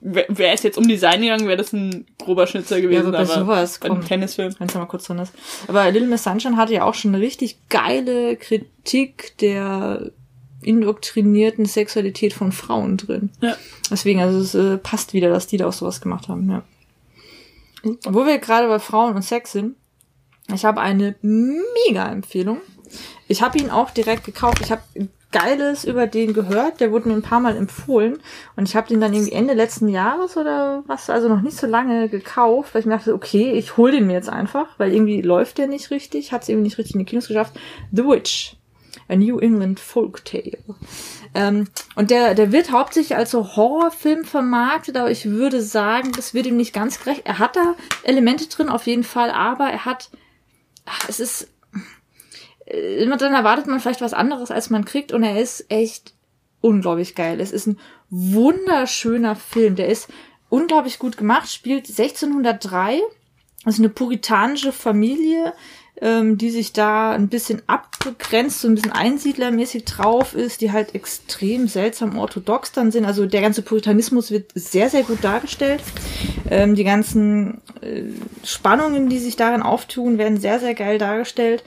wäre 0.00 0.54
es 0.54 0.62
jetzt 0.62 0.78
um 0.78 0.86
Design 0.86 1.22
gegangen, 1.22 1.46
wäre 1.46 1.56
das 1.56 1.72
ein 1.72 2.06
grober 2.18 2.46
Schnitzer 2.46 2.80
gewesen, 2.80 3.08
aber 3.08 3.18
bei 3.18 3.24
aber 3.24 3.34
sowas, 3.34 3.78
bei 3.78 3.86
einem 3.86 3.98
komm. 3.98 4.06
Tennisfilm. 4.06 4.54
wenn 4.58 4.68
es 4.68 4.74
mal 4.74 4.86
kurz 4.86 5.04
drin 5.04 5.18
ist. 5.18 5.32
Aber 5.66 5.90
Little 5.90 6.08
Miss 6.08 6.22
Sunshine 6.22 6.56
hatte 6.56 6.74
ja 6.74 6.84
auch 6.84 6.94
schon 6.94 7.14
eine 7.14 7.22
richtig 7.22 7.58
geile 7.68 8.36
Kritik 8.36 9.36
der 9.38 10.12
indoktrinierten 10.62 11.66
Sexualität 11.66 12.32
von 12.32 12.52
Frauen 12.52 12.96
drin. 12.96 13.30
Ja. 13.40 13.56
Deswegen, 13.90 14.20
also 14.20 14.38
es 14.38 14.54
äh, 14.54 14.78
passt 14.78 15.12
wieder, 15.14 15.30
dass 15.30 15.46
die 15.46 15.56
da 15.56 15.66
auch 15.66 15.72
sowas 15.72 16.00
gemacht 16.00 16.28
haben, 16.28 16.50
ja. 16.50 16.62
Wo 18.04 18.26
wir 18.26 18.38
gerade 18.38 18.68
bei 18.68 18.78
Frauen 18.78 19.14
und 19.14 19.22
Sex 19.22 19.52
sind, 19.52 19.76
ich 20.52 20.64
habe 20.64 20.80
eine 20.80 21.14
mega 21.22 22.10
Empfehlung. 22.10 22.60
Ich 23.28 23.42
habe 23.42 23.58
ihn 23.58 23.70
auch 23.70 23.90
direkt 23.90 24.24
gekauft. 24.24 24.60
Ich 24.62 24.70
habe 24.70 24.82
Geiles 25.30 25.84
über 25.84 26.06
den 26.06 26.32
gehört. 26.32 26.80
Der 26.80 26.90
wurde 26.90 27.08
mir 27.08 27.14
ein 27.14 27.22
paar 27.22 27.40
Mal 27.40 27.56
empfohlen. 27.56 28.18
Und 28.56 28.68
ich 28.68 28.76
habe 28.76 28.88
den 28.88 29.00
dann 29.00 29.12
irgendwie 29.12 29.32
Ende 29.32 29.54
letzten 29.54 29.88
Jahres 29.88 30.36
oder 30.36 30.82
was, 30.86 31.10
also 31.10 31.28
noch 31.28 31.42
nicht 31.42 31.56
so 31.56 31.66
lange 31.66 32.08
gekauft, 32.08 32.74
weil 32.74 32.80
ich 32.80 32.86
mir 32.86 32.96
dachte, 32.96 33.14
okay, 33.14 33.52
ich 33.52 33.76
hol 33.76 33.90
den 33.90 34.06
mir 34.06 34.14
jetzt 34.14 34.30
einfach, 34.30 34.66
weil 34.78 34.92
irgendwie 34.92 35.20
läuft 35.20 35.58
der 35.58 35.66
nicht 35.66 35.90
richtig, 35.90 36.32
hat 36.32 36.42
es 36.42 36.48
irgendwie 36.48 36.64
nicht 36.64 36.78
richtig 36.78 36.94
in 36.94 37.00
die 37.00 37.04
Kinos 37.04 37.28
geschafft. 37.28 37.58
The 37.92 38.04
Witch. 38.04 38.56
A 39.08 39.16
New 39.16 39.38
England 39.38 39.80
Folk 39.80 40.24
Tale. 40.24 40.58
Ähm, 41.34 41.68
und 41.94 42.10
der, 42.10 42.34
der 42.34 42.52
wird 42.52 42.72
hauptsächlich 42.72 43.16
als 43.16 43.30
so 43.30 43.56
Horrorfilm 43.56 44.24
vermarktet, 44.24 44.96
aber 44.96 45.10
ich 45.10 45.26
würde 45.26 45.62
sagen, 45.62 46.12
das 46.12 46.34
wird 46.34 46.46
ihm 46.46 46.56
nicht 46.56 46.74
ganz 46.74 46.98
gerecht. 46.98 47.22
Er 47.24 47.38
hat 47.38 47.56
da 47.56 47.74
Elemente 48.02 48.48
drin, 48.48 48.68
auf 48.68 48.86
jeden 48.86 49.04
Fall, 49.04 49.30
aber 49.30 49.70
er 49.70 49.84
hat, 49.84 50.10
ach, 50.84 51.08
es 51.08 51.20
ist, 51.20 51.48
dann 52.68 53.34
erwartet 53.34 53.66
man 53.66 53.80
vielleicht 53.80 54.00
was 54.00 54.14
anderes, 54.14 54.50
als 54.50 54.70
man 54.70 54.84
kriegt, 54.84 55.12
und 55.12 55.22
er 55.22 55.40
ist 55.40 55.66
echt 55.70 56.12
unglaublich 56.60 57.14
geil. 57.14 57.40
Es 57.40 57.52
ist 57.52 57.66
ein 57.66 57.78
wunderschöner 58.10 59.36
Film, 59.36 59.76
der 59.76 59.88
ist 59.88 60.08
unglaublich 60.48 60.98
gut 60.98 61.16
gemacht, 61.16 61.50
spielt 61.50 61.88
1603, 61.88 63.00
also 63.64 63.82
eine 63.82 63.88
puritanische 63.88 64.72
Familie, 64.72 65.52
ähm, 66.00 66.38
die 66.38 66.50
sich 66.50 66.72
da 66.72 67.10
ein 67.10 67.28
bisschen 67.28 67.62
abgegrenzt, 67.66 68.60
so 68.60 68.68
ein 68.68 68.74
bisschen 68.76 68.92
einsiedlermäßig 68.92 69.84
drauf 69.84 70.34
ist, 70.34 70.60
die 70.60 70.70
halt 70.70 70.94
extrem 70.94 71.66
seltsam 71.66 72.18
orthodox 72.18 72.72
dann 72.72 72.92
sind. 72.92 73.04
Also 73.04 73.26
der 73.26 73.42
ganze 73.42 73.62
Puritanismus 73.62 74.30
wird 74.30 74.52
sehr, 74.54 74.90
sehr 74.90 75.02
gut 75.02 75.22
dargestellt. 75.22 75.82
Ähm, 76.50 76.76
die 76.76 76.84
ganzen 76.84 77.60
äh, 77.80 78.04
Spannungen, 78.44 79.08
die 79.08 79.18
sich 79.18 79.36
darin 79.36 79.62
auftun, 79.62 80.18
werden 80.18 80.38
sehr, 80.38 80.60
sehr 80.60 80.74
geil 80.74 80.98
dargestellt. 80.98 81.64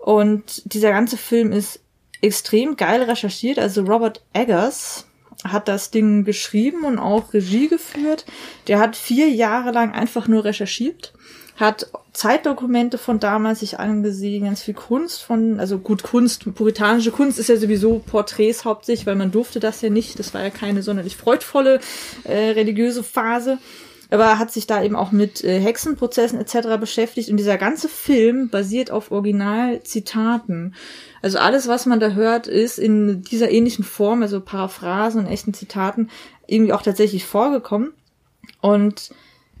Und 0.00 0.72
dieser 0.72 0.90
ganze 0.90 1.16
Film 1.16 1.52
ist 1.52 1.80
extrem 2.22 2.76
geil 2.76 3.02
recherchiert. 3.02 3.58
Also 3.58 3.82
Robert 3.82 4.22
Eggers 4.32 5.06
hat 5.44 5.68
das 5.68 5.90
Ding 5.90 6.24
geschrieben 6.24 6.84
und 6.84 6.98
auch 6.98 7.32
Regie 7.32 7.68
geführt. 7.68 8.26
Der 8.66 8.78
hat 8.78 8.96
vier 8.96 9.28
Jahre 9.28 9.72
lang 9.72 9.92
einfach 9.92 10.28
nur 10.28 10.44
recherchiert, 10.44 11.12
hat 11.56 11.90
Zeitdokumente 12.12 12.98
von 12.98 13.20
damals 13.20 13.60
sich 13.60 13.78
angesehen, 13.78 14.44
ganz 14.44 14.62
viel 14.62 14.74
Kunst 14.74 15.22
von, 15.22 15.60
also 15.60 15.78
gut 15.78 16.02
Kunst, 16.02 16.52
puritanische 16.54 17.10
Kunst 17.10 17.38
ist 17.38 17.48
ja 17.48 17.56
sowieso 17.56 18.00
Porträts 18.00 18.64
hauptsächlich, 18.64 19.06
weil 19.06 19.16
man 19.16 19.30
durfte 19.30 19.60
das 19.60 19.80
ja 19.80 19.90
nicht. 19.90 20.18
Das 20.18 20.34
war 20.34 20.42
ja 20.42 20.50
keine 20.50 20.82
sonderlich 20.82 21.16
freudvolle 21.16 21.80
äh, 22.24 22.50
religiöse 22.50 23.02
Phase. 23.02 23.58
Aber 24.10 24.24
er 24.24 24.38
hat 24.38 24.52
sich 24.52 24.66
da 24.66 24.82
eben 24.82 24.96
auch 24.96 25.12
mit 25.12 25.44
äh, 25.44 25.60
Hexenprozessen 25.60 26.40
etc. 26.40 26.78
beschäftigt 26.80 27.30
und 27.30 27.36
dieser 27.36 27.58
ganze 27.58 27.88
Film 27.88 28.48
basiert 28.48 28.90
auf 28.90 29.10
Originalzitaten. 29.10 30.74
Also 31.22 31.38
alles, 31.38 31.68
was 31.68 31.86
man 31.86 32.00
da 32.00 32.10
hört, 32.10 32.46
ist 32.46 32.78
in 32.78 33.22
dieser 33.22 33.50
ähnlichen 33.50 33.84
Form, 33.84 34.22
also 34.22 34.40
Paraphrasen 34.40 35.20
und 35.20 35.26
echten 35.30 35.54
Zitaten, 35.54 36.10
irgendwie 36.46 36.72
auch 36.72 36.82
tatsächlich 36.82 37.24
vorgekommen. 37.24 37.92
Und 38.60 39.10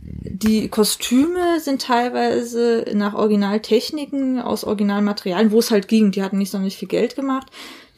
die 0.02 0.68
Kostüme 0.68 1.60
sind 1.60 1.82
teilweise 1.82 2.84
nach 2.94 3.14
Originaltechniken 3.14 4.40
aus 4.40 4.64
Originalmaterialien, 4.64 5.52
wo 5.52 5.58
es 5.58 5.70
halt 5.70 5.88
ging. 5.88 6.10
Die 6.10 6.22
hatten 6.22 6.38
nicht 6.38 6.50
sonderlich 6.50 6.76
viel 6.76 6.88
Geld 6.88 7.16
gemacht. 7.16 7.48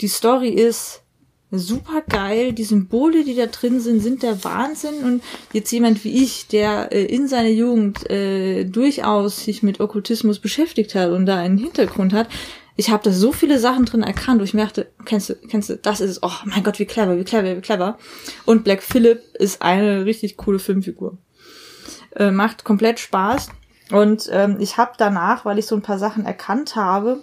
Die 0.01 0.09
Story 0.09 0.49
ist 0.49 1.02
super 1.53 2.03
geil. 2.09 2.53
Die 2.53 2.65
Symbole, 2.65 3.25
die 3.25 3.35
da 3.35 3.47
drin 3.47 3.81
sind, 3.81 4.01
sind 4.01 4.23
der 4.23 4.43
Wahnsinn. 4.43 5.05
Und 5.05 5.23
jetzt 5.53 5.71
jemand 5.71 6.03
wie 6.05 6.23
ich, 6.23 6.49
der 6.49 6.91
äh, 6.93 7.05
in 7.05 7.29
seiner 7.29 7.51
Jugend 7.51 8.09
äh, 8.11 8.65
durchaus 8.65 9.45
sich 9.45 9.63
mit 9.63 9.81
Okkultismus 9.81 10.39
beschäftigt 10.39 10.95
hat 10.95 11.11
und 11.11 11.27
da 11.27 11.39
einen 11.39 11.59
Hintergrund 11.59 12.13
hat, 12.13 12.29
ich 12.75 12.91
habe 12.91 13.05
da 13.05 13.13
so 13.13 13.33
viele 13.33 13.59
Sachen 13.59 13.85
drin 13.85 14.03
erkannt, 14.03 14.41
wo 14.41 14.45
ich 14.45 14.53
dachte, 14.53 14.91
kennst 15.05 15.29
du, 15.29 15.35
kennst 15.35 15.69
du, 15.69 15.77
das 15.77 16.01
ist 16.01 16.11
es. 16.11 16.23
Oh 16.23 16.33
mein 16.47 16.63
Gott, 16.63 16.79
wie 16.79 16.87
clever, 16.87 17.19
wie 17.19 17.25
clever, 17.25 17.57
wie 17.57 17.61
clever. 17.61 17.99
Und 18.47 18.65
Black 18.65 18.83
Phillip 18.83 19.21
ist 19.35 19.61
eine 19.61 20.07
richtig 20.07 20.39
coole 20.39 20.59
Filmfigur. 20.59 21.19
Äh, 22.17 22.31
macht 22.31 22.65
komplett 22.65 22.99
Spaß. 22.99 23.51
Und 23.91 24.29
ähm, 24.33 24.57
ich 24.59 24.79
habe 24.79 24.93
danach, 24.97 25.45
weil 25.45 25.59
ich 25.59 25.67
so 25.67 25.77
ein 25.77 25.83
paar 25.83 25.99
Sachen 25.99 26.25
erkannt 26.25 26.77
habe, 26.77 27.23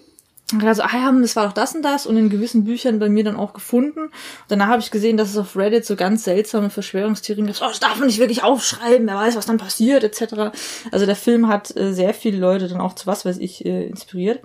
also, 0.64 0.84
ah 0.84 0.90
ja, 0.94 1.12
das 1.12 1.36
war 1.36 1.46
doch 1.46 1.54
das 1.54 1.76
und 1.76 1.84
das 1.84 2.06
und 2.06 2.18
in 2.18 2.30
gewissen 2.30 2.64
Büchern 2.64 3.00
bei 3.00 3.10
mir 3.10 3.24
dann 3.24 3.36
auch 3.36 3.54
gefunden. 3.54 4.04
Und 4.04 4.12
danach 4.48 4.68
habe 4.68 4.82
ich 4.82 4.92
gesehen, 4.92 5.18
dass 5.18 5.30
es 5.30 5.38
auf 5.38 5.56
Reddit 5.56 5.86
so 5.86 5.96
ganz 5.96 6.24
seltsame 6.24 6.70
Verschwörungstheorien 6.70 7.48
gibt. 7.48 7.62
Oh, 7.62 7.68
das 7.68 7.80
darf 7.80 7.98
man 7.98 8.08
nicht 8.08 8.20
wirklich 8.20 8.44
aufschreiben, 8.44 9.08
wer 9.08 9.16
weiß, 9.16 9.36
was 9.36 9.46
dann 9.46 9.58
passiert, 9.58 10.04
etc. 10.04 10.52
Also 10.92 11.06
der 11.06 11.16
Film 11.16 11.48
hat 11.48 11.76
äh, 11.78 11.94
sehr 11.94 12.14
viele 12.14 12.38
Leute 12.38 12.68
dann 12.68 12.82
auch 12.82 12.96
zu 12.96 13.08
was 13.08 13.26
weiß 13.26 13.38
ich 13.38 13.66
äh, 13.66 13.86
inspiriert. 13.86 14.42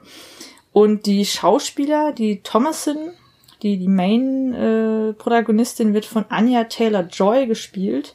Und 0.73 1.07
die 1.07 1.25
Schauspieler, 1.25 2.13
die 2.13 2.43
Thomason, 2.43 3.13
die 3.63 3.79
die 3.79 3.89
Main-Protagonistin, 3.89 5.95
wird 5.95 6.05
von 6.05 6.25
Anya 6.29 6.65
Taylor-Joy 6.65 7.47
gespielt. 7.47 8.15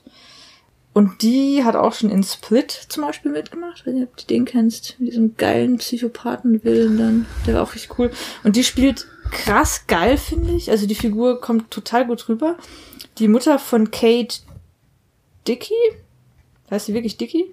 Und 0.99 1.21
die 1.21 1.63
hat 1.63 1.77
auch 1.77 1.93
schon 1.93 2.09
in 2.09 2.23
Split 2.23 2.71
zum 2.89 3.03
Beispiel 3.05 3.31
mitgemacht, 3.31 3.85
wenn 3.85 4.01
du 4.01 4.07
den 4.29 4.43
kennst, 4.43 4.99
mit 4.99 5.13
diesem 5.13 5.37
geilen 5.37 5.77
Psychopathenwillen 5.77 6.97
dann. 6.97 7.25
Der 7.47 7.53
war 7.53 7.63
auch 7.63 7.73
richtig 7.73 7.97
cool. 7.97 8.11
Und 8.43 8.57
die 8.57 8.65
spielt 8.65 9.07
krass 9.31 9.85
geil, 9.87 10.17
finde 10.17 10.51
ich. 10.53 10.69
Also 10.69 10.87
die 10.87 10.95
Figur 10.95 11.39
kommt 11.39 11.71
total 11.71 12.05
gut 12.05 12.27
rüber. 12.27 12.57
Die 13.17 13.29
Mutter 13.29 13.59
von 13.59 13.91
Kate 13.91 14.39
Dickey, 15.47 15.73
heißt 16.69 16.87
sie 16.87 16.93
wirklich 16.93 17.15
Dickey? 17.15 17.45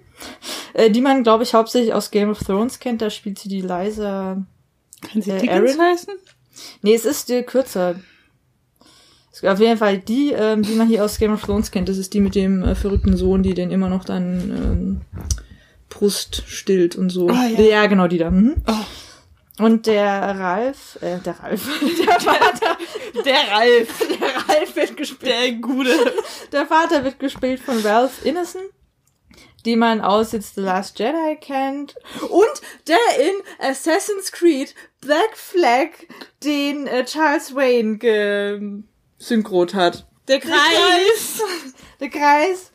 Äh, 0.73 0.91
die 0.91 0.99
man, 0.99 1.23
glaube 1.23 1.43
ich, 1.43 1.53
hauptsächlich 1.53 1.93
aus 1.93 2.11
Game 2.11 2.29
of 2.29 2.39
Thrones 2.39 2.79
kennt. 2.79 3.01
Da 3.01 3.09
spielt 3.09 3.39
sie 3.39 3.47
die 3.47 3.61
Liza. 3.61 4.43
Kann 5.09 5.21
sie 5.21 5.31
Äh, 5.31 5.39
Dickens 5.39 5.71
Aaron? 5.77 5.81
heißen? 5.93 6.13
Nee, 6.81 6.95
es 6.95 7.05
ist 7.05 7.29
äh, 7.29 7.43
kürzer. 7.43 7.95
Auf 9.43 9.59
jeden 9.59 9.77
Fall 9.77 9.97
die, 9.97 10.31
ähm, 10.31 10.63
die 10.63 10.73
man 10.73 10.87
hier 10.87 11.03
aus 11.03 11.17
Game 11.17 11.33
of 11.33 11.43
Thrones 11.43 11.71
kennt. 11.71 11.89
Das 11.89 11.97
ist 11.97 12.13
die 12.13 12.21
mit 12.21 12.35
dem 12.35 12.63
äh, 12.63 12.75
verrückten 12.75 13.17
Sohn, 13.17 13.43
die 13.43 13.53
den 13.53 13.71
immer 13.71 13.89
noch 13.89 14.03
dann 14.03 15.01
ähm, 15.13 15.21
Brust 15.89 16.43
stillt 16.47 16.95
und 16.95 17.09
so. 17.09 17.29
Ah, 17.29 17.47
ja. 17.47 17.87
genau, 17.87 18.07
die 18.07 18.17
da. 18.17 18.31
Mhm. 18.31 18.55
Oh. 18.67 19.63
Und 19.63 19.87
der 19.87 20.05
Ralf, 20.05 20.99
äh, 21.01 21.17
der 21.19 21.39
Ralf, 21.39 21.67
der 22.07 22.19
Vater, 22.19 22.77
Der 23.25 23.51
Ralf. 23.51 24.07
der 24.19 24.55
Ralf 24.55 24.75
wird 24.75 24.97
gespielt. 24.97 25.31
Der 25.31 25.51
Gute. 25.53 26.13
Der 26.51 26.65
Vater 26.67 27.03
wird 27.03 27.19
gespielt 27.19 27.59
von 27.59 27.79
Ralph 27.79 28.23
Ineson, 28.23 28.61
die 29.65 29.75
man 29.75 30.01
aus 30.01 30.31
jetzt 30.31 30.55
The 30.55 30.61
Last 30.61 30.99
Jedi 30.99 31.37
kennt. 31.41 31.95
Und 32.29 32.61
der 32.87 32.97
in 33.19 33.33
Assassin's 33.59 34.31
Creed 34.31 34.75
Black 35.01 35.35
Flag 35.35 35.89
den 36.43 36.85
äh, 36.85 37.03
Charles 37.05 37.55
Wayne 37.55 37.97
gesynchron 39.19 39.73
hat. 39.73 40.07
Der 40.27 40.39
Kreis. 40.39 41.41
Der 41.99 42.09
Kreis. 42.09 42.71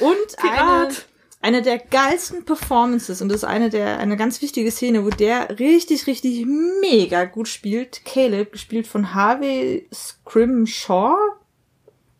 Und 0.00 0.38
eine, 0.38 0.50
Pirat. 0.50 1.06
eine 1.40 1.62
der 1.62 1.78
geilsten 1.78 2.44
Performances, 2.44 3.22
und 3.22 3.30
das 3.30 3.38
ist 3.38 3.44
eine 3.44 3.70
der, 3.70 3.98
eine 3.98 4.18
ganz 4.18 4.42
wichtige 4.42 4.70
Szene, 4.70 5.02
wo 5.04 5.08
der 5.08 5.58
richtig, 5.58 6.06
richtig 6.06 6.44
mega 6.44 7.24
gut 7.24 7.48
spielt. 7.48 8.04
Caleb, 8.04 8.52
gespielt 8.52 8.86
von 8.86 9.14
Harvey 9.14 9.88
Scrimshaw 9.94 11.16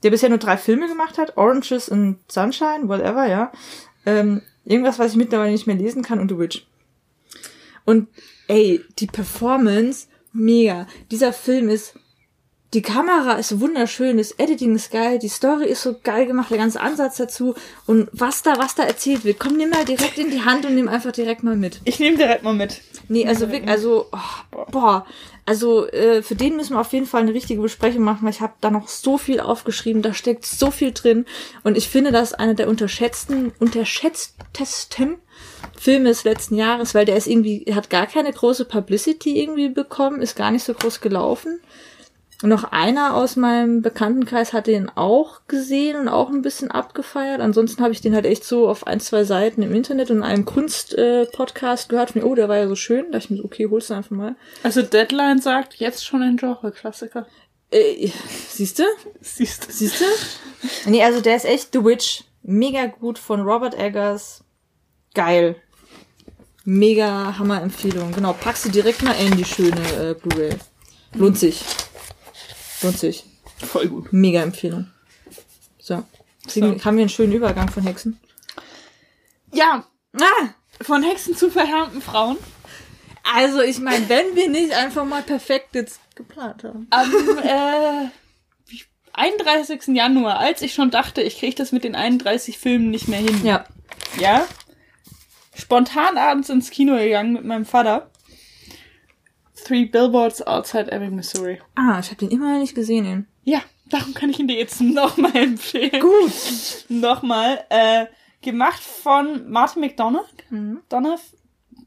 der 0.06 0.10
bisher 0.10 0.28
nur 0.28 0.38
drei 0.38 0.56
Filme 0.56 0.86
gemacht 0.86 1.18
hat, 1.18 1.36
Oranges 1.36 1.90
and 1.90 2.18
Sunshine, 2.30 2.88
whatever, 2.88 3.26
ja. 3.26 3.50
Ähm, 4.04 4.42
irgendwas, 4.64 5.00
was 5.00 5.10
ich 5.10 5.16
mittlerweile 5.16 5.50
nicht 5.50 5.66
mehr 5.66 5.74
lesen 5.74 6.02
kann 6.02 6.20
und 6.20 6.30
The 6.30 6.38
Witch. 6.38 6.66
Und 7.84 8.08
ey, 8.46 8.84
die 9.00 9.08
Performance, 9.08 10.06
mega. 10.32 10.86
Dieser 11.10 11.32
Film 11.32 11.68
ist, 11.68 11.98
die 12.76 12.82
Kamera 12.82 13.32
ist 13.32 13.58
wunderschön, 13.58 14.18
das 14.18 14.32
Editing 14.32 14.74
ist 14.74 14.90
geil, 14.90 15.18
die 15.18 15.30
Story 15.30 15.64
ist 15.64 15.80
so 15.80 15.96
geil 16.02 16.26
gemacht, 16.26 16.50
der 16.50 16.58
ganze 16.58 16.78
Ansatz 16.78 17.16
dazu 17.16 17.54
und 17.86 18.10
was 18.12 18.42
da, 18.42 18.58
was 18.58 18.74
da 18.74 18.82
erzählt 18.82 19.24
wird, 19.24 19.38
komm, 19.38 19.56
nimm 19.56 19.70
mal 19.70 19.86
direkt 19.86 20.18
in 20.18 20.30
die 20.30 20.42
Hand 20.42 20.66
und 20.66 20.74
nimm 20.74 20.86
einfach 20.86 21.12
direkt 21.12 21.42
mal 21.42 21.56
mit. 21.56 21.80
Ich 21.84 22.00
nehme 22.00 22.18
direkt 22.18 22.42
mal 22.42 22.52
mit. 22.52 22.82
Nee, 23.08 23.26
also 23.26 23.50
wirklich, 23.50 23.70
also, 23.70 24.08
oh, 24.12 24.64
boah, 24.70 25.06
also 25.46 25.88
äh, 25.88 26.22
für 26.22 26.34
den 26.34 26.56
müssen 26.56 26.74
wir 26.74 26.80
auf 26.80 26.92
jeden 26.92 27.06
Fall 27.06 27.22
eine 27.22 27.32
richtige 27.32 27.62
Besprechung 27.62 28.02
machen, 28.02 28.24
weil 28.24 28.32
ich 28.32 28.42
habe 28.42 28.52
da 28.60 28.70
noch 28.70 28.88
so 28.88 29.16
viel 29.16 29.40
aufgeschrieben, 29.40 30.02
da 30.02 30.12
steckt 30.12 30.44
so 30.44 30.70
viel 30.70 30.92
drin 30.92 31.24
und 31.64 31.78
ich 31.78 31.88
finde, 31.88 32.12
das 32.12 32.32
ist 32.32 32.38
einer 32.38 32.52
der 32.52 32.68
unterschätzten, 32.68 33.54
unterschätztesten 33.58 35.16
Filme 35.78 36.10
des 36.10 36.24
letzten 36.24 36.56
Jahres, 36.56 36.94
weil 36.94 37.06
der 37.06 37.16
ist 37.16 37.26
irgendwie, 37.26 37.64
hat 37.74 37.88
gar 37.88 38.06
keine 38.06 38.34
große 38.34 38.66
Publicity 38.66 39.40
irgendwie 39.40 39.70
bekommen, 39.70 40.20
ist 40.20 40.36
gar 40.36 40.50
nicht 40.50 40.64
so 40.64 40.74
groß 40.74 41.00
gelaufen. 41.00 41.58
Und 42.42 42.50
noch 42.50 42.64
einer 42.64 43.14
aus 43.14 43.36
meinem 43.36 43.80
Bekanntenkreis 43.80 44.52
hat 44.52 44.66
den 44.66 44.90
auch 44.90 45.40
gesehen 45.48 45.96
und 45.96 46.08
auch 46.08 46.28
ein 46.28 46.42
bisschen 46.42 46.70
abgefeiert. 46.70 47.40
Ansonsten 47.40 47.82
habe 47.82 47.92
ich 47.92 48.02
den 48.02 48.14
halt 48.14 48.26
echt 48.26 48.44
so 48.44 48.68
auf 48.68 48.86
ein, 48.86 49.00
zwei 49.00 49.24
Seiten 49.24 49.62
im 49.62 49.74
Internet 49.74 50.10
und 50.10 50.18
in 50.18 50.22
einem 50.22 50.44
Kunst-Podcast 50.44 51.88
gehört. 51.88 52.10
Von, 52.10 52.22
oh, 52.24 52.34
der 52.34 52.50
war 52.50 52.58
ja 52.58 52.68
so 52.68 52.76
schön. 52.76 53.06
Da 53.06 53.12
dachte 53.12 53.24
ich 53.24 53.30
mir 53.30 53.36
so, 53.38 53.44
okay, 53.44 53.68
holst 53.70 53.88
du 53.88 53.94
einfach 53.94 54.10
mal. 54.10 54.36
Also 54.62 54.82
Deadline 54.82 55.40
sagt 55.40 55.76
jetzt 55.76 56.04
schon 56.04 56.22
ein 56.22 56.36
Genre-Klassiker. 56.36 57.26
Äh, 57.70 58.10
siehst 58.50 58.80
du? 58.80 58.84
Siehst 59.22 59.66
du? 59.66 59.72
Siehst 59.72 60.00
du? 60.00 60.90
Nee, 60.90 61.02
also 61.02 61.22
der 61.22 61.36
ist 61.36 61.46
echt 61.46 61.72
The 61.72 61.82
Witch. 61.82 62.24
Mega 62.42 62.84
gut 62.86 63.18
von 63.18 63.40
Robert 63.40 63.74
Eggers. 63.78 64.44
Geil. 65.14 65.56
Mega 66.64 67.38
Hammer-Empfehlung. 67.38 68.12
Genau, 68.12 68.34
packst 68.34 68.66
du 68.66 68.68
direkt 68.68 69.02
mal 69.02 69.14
in 69.14 69.36
die 69.38 69.44
schöne 69.44 69.80
äh, 69.98 70.14
Blu-ray. 70.14 70.50
Lohnt 71.14 71.38
sich. 71.38 71.64
Lohnt 72.86 72.98
sich. 72.98 73.24
Voll 73.58 73.88
gut. 73.88 74.12
Mega 74.12 74.42
Empfehlung. 74.42 74.90
So. 75.78 76.04
Kriegen, 76.48 76.78
So. 76.78 76.84
Haben 76.84 76.96
wir 76.96 77.02
einen 77.02 77.08
schönen 77.08 77.32
Übergang 77.32 77.68
von 77.70 77.82
Hexen? 77.82 78.18
Ja, 79.52 79.84
Ah! 80.20 80.48
von 80.82 81.02
Hexen 81.02 81.36
zu 81.36 81.50
verhärmten 81.50 82.00
Frauen. 82.02 82.36
Also, 83.34 83.60
ich 83.60 83.78
meine, 83.80 84.08
wenn 84.08 84.36
wir 84.36 84.48
nicht 84.48 84.72
einfach 84.72 85.04
mal 85.04 85.22
perfekt 85.22 85.74
jetzt 85.74 86.00
geplant 86.14 86.64
haben. 86.64 86.86
Am 86.90 87.10
äh, 87.42 88.08
31. 89.12 89.88
Januar, 89.96 90.38
als 90.38 90.62
ich 90.62 90.74
schon 90.74 90.90
dachte, 90.90 91.22
ich 91.22 91.38
kriege 91.38 91.56
das 91.56 91.72
mit 91.72 91.84
den 91.84 91.94
31 91.94 92.58
Filmen 92.58 92.90
nicht 92.90 93.08
mehr 93.08 93.18
hin. 93.18 93.40
Ja. 93.44 93.64
Ja? 94.20 94.46
Spontan 95.54 96.18
abends 96.18 96.50
ins 96.50 96.70
Kino 96.70 96.96
gegangen 96.96 97.32
mit 97.32 97.44
meinem 97.44 97.64
Vater. 97.64 98.10
Three 99.66 99.84
Billboards 99.86 100.42
Outside 100.46 100.92
Ebbing, 100.92 101.16
Missouri. 101.16 101.60
Ah, 101.74 101.98
ich 101.98 102.06
habe 102.06 102.16
den 102.16 102.30
immer 102.30 102.52
noch 102.52 102.60
nicht 102.60 102.74
gesehen. 102.74 103.26
Ja, 103.44 103.60
darum 103.90 104.14
kann 104.14 104.30
ich 104.30 104.38
ihn 104.38 104.46
dir 104.48 104.56
jetzt 104.58 104.80
nochmal 104.80 105.34
empfehlen. 105.36 106.00
Gut. 106.00 106.32
Nochmal. 106.88 107.64
Äh, 107.68 108.06
gemacht 108.42 108.80
von 108.80 109.50
Martin 109.50 109.80
McDonough. 109.82 110.28
Mhm. 110.50 110.82
Donough, 110.88 111.20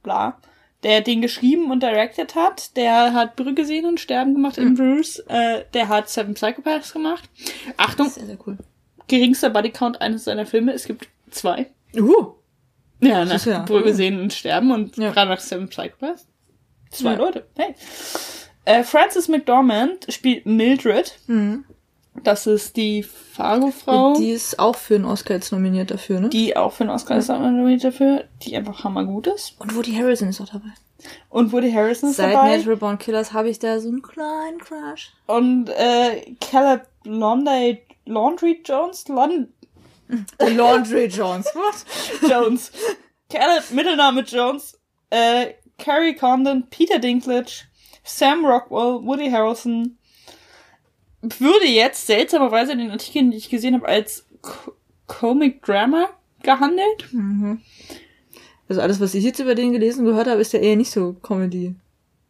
bla. 0.03 0.37
Der 0.83 1.01
den 1.01 1.21
geschrieben 1.21 1.71
und 1.71 1.83
directed 1.83 2.35
hat. 2.35 2.75
Der 2.75 3.13
hat 3.13 3.35
Brücke 3.35 3.65
sehen 3.65 3.85
und 3.85 3.99
Sterben 3.99 4.33
gemacht 4.33 4.57
in 4.57 4.75
Bruce. 4.75 5.19
Äh, 5.27 5.63
der 5.73 5.87
hat 5.89 6.09
Seven 6.09 6.33
Psychopaths 6.33 6.91
gemacht. 6.93 7.29
Achtung, 7.77 8.09
Sehr, 8.09 8.25
sehr 8.25 8.37
cool. 8.47 8.57
geringster 9.07 9.49
Bodycount 9.49 10.01
eines 10.01 10.23
seiner 10.25 10.45
Filme. 10.45 10.73
Es 10.73 10.85
gibt 10.85 11.07
zwei. 11.31 11.67
Uh. 11.97 12.33
Ja, 13.01 13.23
nach 13.25 13.35
ist 13.35 13.45
ja- 13.45 13.59
Brücke 13.63 13.93
sehen 13.93 14.19
und 14.21 14.33
Sterben 14.33 14.71
und 14.71 14.97
Ja. 14.97 15.11
gerade 15.11 15.31
nach 15.31 15.39
Seven 15.39 15.67
Psychopaths. 15.69 16.27
Zwei 16.89 17.11
Ja. 17.13 17.17
Leute. 17.17 17.47
Hey. 17.55 17.75
Äh, 18.65 18.83
Frances 18.83 19.27
McDormand 19.27 20.11
spielt 20.11 20.45
Mildred. 20.45 21.17
Mhm. 21.27 21.65
Das 22.23 22.47
ist 22.47 22.75
die 22.75 23.03
Fargo-Frau. 23.03 24.15
Die 24.15 24.31
ist 24.31 24.59
auch 24.59 24.75
für 24.75 24.95
einen 24.95 25.05
Oscar 25.05 25.35
jetzt 25.35 25.51
nominiert 25.51 25.91
dafür, 25.91 26.19
ne? 26.19 26.29
die 26.29 26.57
auch 26.57 26.73
für 26.73 26.83
den 26.83 26.89
Oscar 26.89 27.17
ist 27.17 27.29
nominiert 27.29 27.83
dafür, 27.83 28.25
die 28.41 28.55
einfach 28.57 28.83
hammergut 28.83 29.27
ist. 29.27 29.55
Und 29.59 29.75
Woody 29.75 29.93
Harrison 29.93 30.27
ist 30.27 30.41
auch 30.41 30.49
dabei. 30.49 30.73
Und 31.29 31.53
Woody 31.53 31.71
Harrison 31.71 32.09
ist 32.09 32.17
Seit 32.17 32.33
dabei. 32.33 32.57
Natural 32.57 32.75
Born 32.77 32.97
Killers 32.97 33.31
habe 33.31 33.49
ich 33.49 33.59
da 33.59 33.79
so 33.79 33.87
einen 33.87 34.01
kleinen 34.01 34.59
Crush. 34.59 35.13
Und 35.27 35.69
äh, 35.69 36.35
Caleb 36.41 36.87
Laundry, 37.05 37.83
Laundry 38.05 38.61
Jones? 38.65 39.07
Lon 39.07 39.47
Laundry 40.39 41.05
Jones. 41.05 41.45
What? 41.53 42.29
Jones. 42.29 42.71
Caleb, 43.29 43.71
Mittelname 43.71 44.21
Jones. 44.21 44.77
Äh, 45.09 45.53
Carrie 45.79 46.13
Condon, 46.15 46.63
Peter 46.69 46.99
Dinklage, 46.99 47.63
Sam 48.03 48.45
Rockwell, 48.45 49.03
Woody 49.05 49.29
Harrelson. 49.31 49.97
Würde 51.21 51.67
jetzt 51.67 52.07
seltsamerweise 52.07 52.71
in 52.73 52.79
den 52.79 52.91
Artikeln, 52.91 53.31
die 53.31 53.37
ich 53.37 53.49
gesehen 53.49 53.73
habe, 53.73 53.87
als 53.87 54.25
Co 54.41 54.73
Comic 55.07 55.63
Drama 55.63 56.07
gehandelt. 56.43 57.09
Also 58.69 58.81
alles, 58.81 58.99
was 59.01 59.15
ich 59.15 59.23
jetzt 59.23 59.39
über 59.39 59.55
den 59.55 59.73
gelesen 59.73 60.01
und 60.01 60.05
gehört 60.11 60.27
habe, 60.27 60.39
ist 60.39 60.53
ja 60.53 60.59
eher 60.59 60.75
nicht 60.75 60.91
so 60.91 61.13
Comedy. 61.23 61.73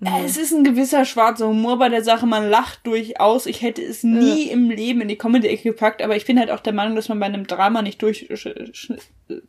Äh, 0.03 0.23
Es 0.23 0.37
ist 0.37 0.53
ein 0.53 0.63
gewisser 0.63 1.03
schwarzer 1.03 1.47
Humor 1.49 1.77
bei 1.77 1.89
der 1.89 2.03
Sache. 2.03 2.25
Man 2.25 2.49
lacht 2.49 2.87
durchaus. 2.87 3.45
Ich 3.45 3.61
hätte 3.61 3.83
es 3.83 4.01
nie 4.03 4.43
im 4.43 4.69
Leben 4.71 5.01
in 5.01 5.09
die 5.09 5.17
Comedy-Ecke 5.17 5.63
gepackt, 5.63 6.01
aber 6.01 6.15
ich 6.15 6.25
bin 6.25 6.39
halt 6.39 6.49
auch 6.51 6.61
der 6.61 6.71
Meinung, 6.73 6.95
dass 6.95 7.09
man 7.09 7.19
bei 7.19 7.25
einem 7.25 7.45
Drama 7.45 7.81
nicht 7.81 8.01
durch, 8.01 8.29
sch- 8.31 8.97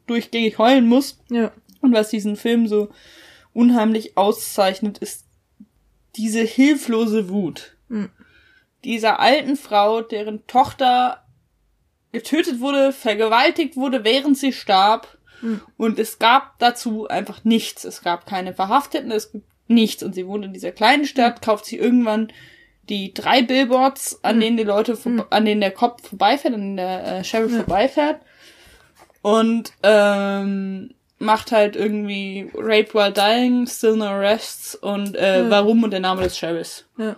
durchgängig 0.09 0.59
heulen 0.59 0.89
muss. 0.89 1.19
Ja. 1.31 1.53
Und 1.81 1.93
was 1.95 2.11
diesen 2.11 2.35
Film 2.37 2.67
so 2.67 2.91
unheimlich 3.53 4.17
auszeichnet, 4.17 4.99
ist 4.99 5.25
diese 6.17 6.41
hilflose 6.43 7.29
Wut. 7.29 7.77
Mhm. 7.89 8.11
Dieser 8.85 9.21
alten 9.21 9.57
Frau, 9.57 10.01
deren 10.01 10.47
Tochter 10.47 11.25
getötet 12.13 12.61
wurde, 12.61 12.93
vergewaltigt 12.93 13.77
wurde, 13.77 14.05
während 14.05 14.37
sie 14.39 14.53
starb. 14.53 15.19
Mhm. 15.43 15.61
Und 15.77 15.99
es 15.99 16.19
gab 16.19 16.59
dazu 16.59 17.07
einfach 17.09 17.45
nichts. 17.45 17.85
Es 17.85 18.03
gab 18.03 18.27
keine 18.27 18.55
Verhafteten, 18.55 19.11
es 19.11 19.33
gibt 19.33 19.47
nichts. 19.69 20.03
Und 20.03 20.15
sie 20.15 20.27
wohnt 20.27 20.45
in 20.45 20.53
dieser 20.53 20.73
kleinen 20.73 21.05
Stadt, 21.05 21.43
kauft 21.43 21.67
sich 21.67 21.79
irgendwann 21.79 22.33
die 22.89 23.15
drei 23.15 23.43
Billboards, 23.43 24.25
an 24.25 24.37
Mhm. 24.37 24.41
denen 24.41 24.57
die 24.57 24.65
Leute, 24.65 24.99
an 25.31 25.45
denen 25.45 25.61
der 25.61 25.71
Kopf 25.71 26.09
vorbeifährt, 26.09 26.55
an 26.55 26.61
denen 26.61 26.77
der 26.77 27.19
äh, 27.19 27.25
Sheriff 27.25 27.55
vorbeifährt. 27.55 28.21
Und 29.23 29.73
ähm, 29.83 30.95
macht 31.21 31.53
halt 31.53 31.77
irgendwie 31.77 32.51
Rape 32.55 32.93
While 32.95 33.13
Dying, 33.13 33.67
Still 33.67 33.97
No 33.97 34.07
Arrests 34.07 34.75
und 34.75 35.15
äh, 35.15 35.43
Ja. 35.43 35.51
Warum 35.51 35.85
und 35.85 35.93
der 35.93 36.01
Name 36.01 36.23
des 36.23 36.37
Sheriffs. 36.37 36.87
Ja. 36.97 37.17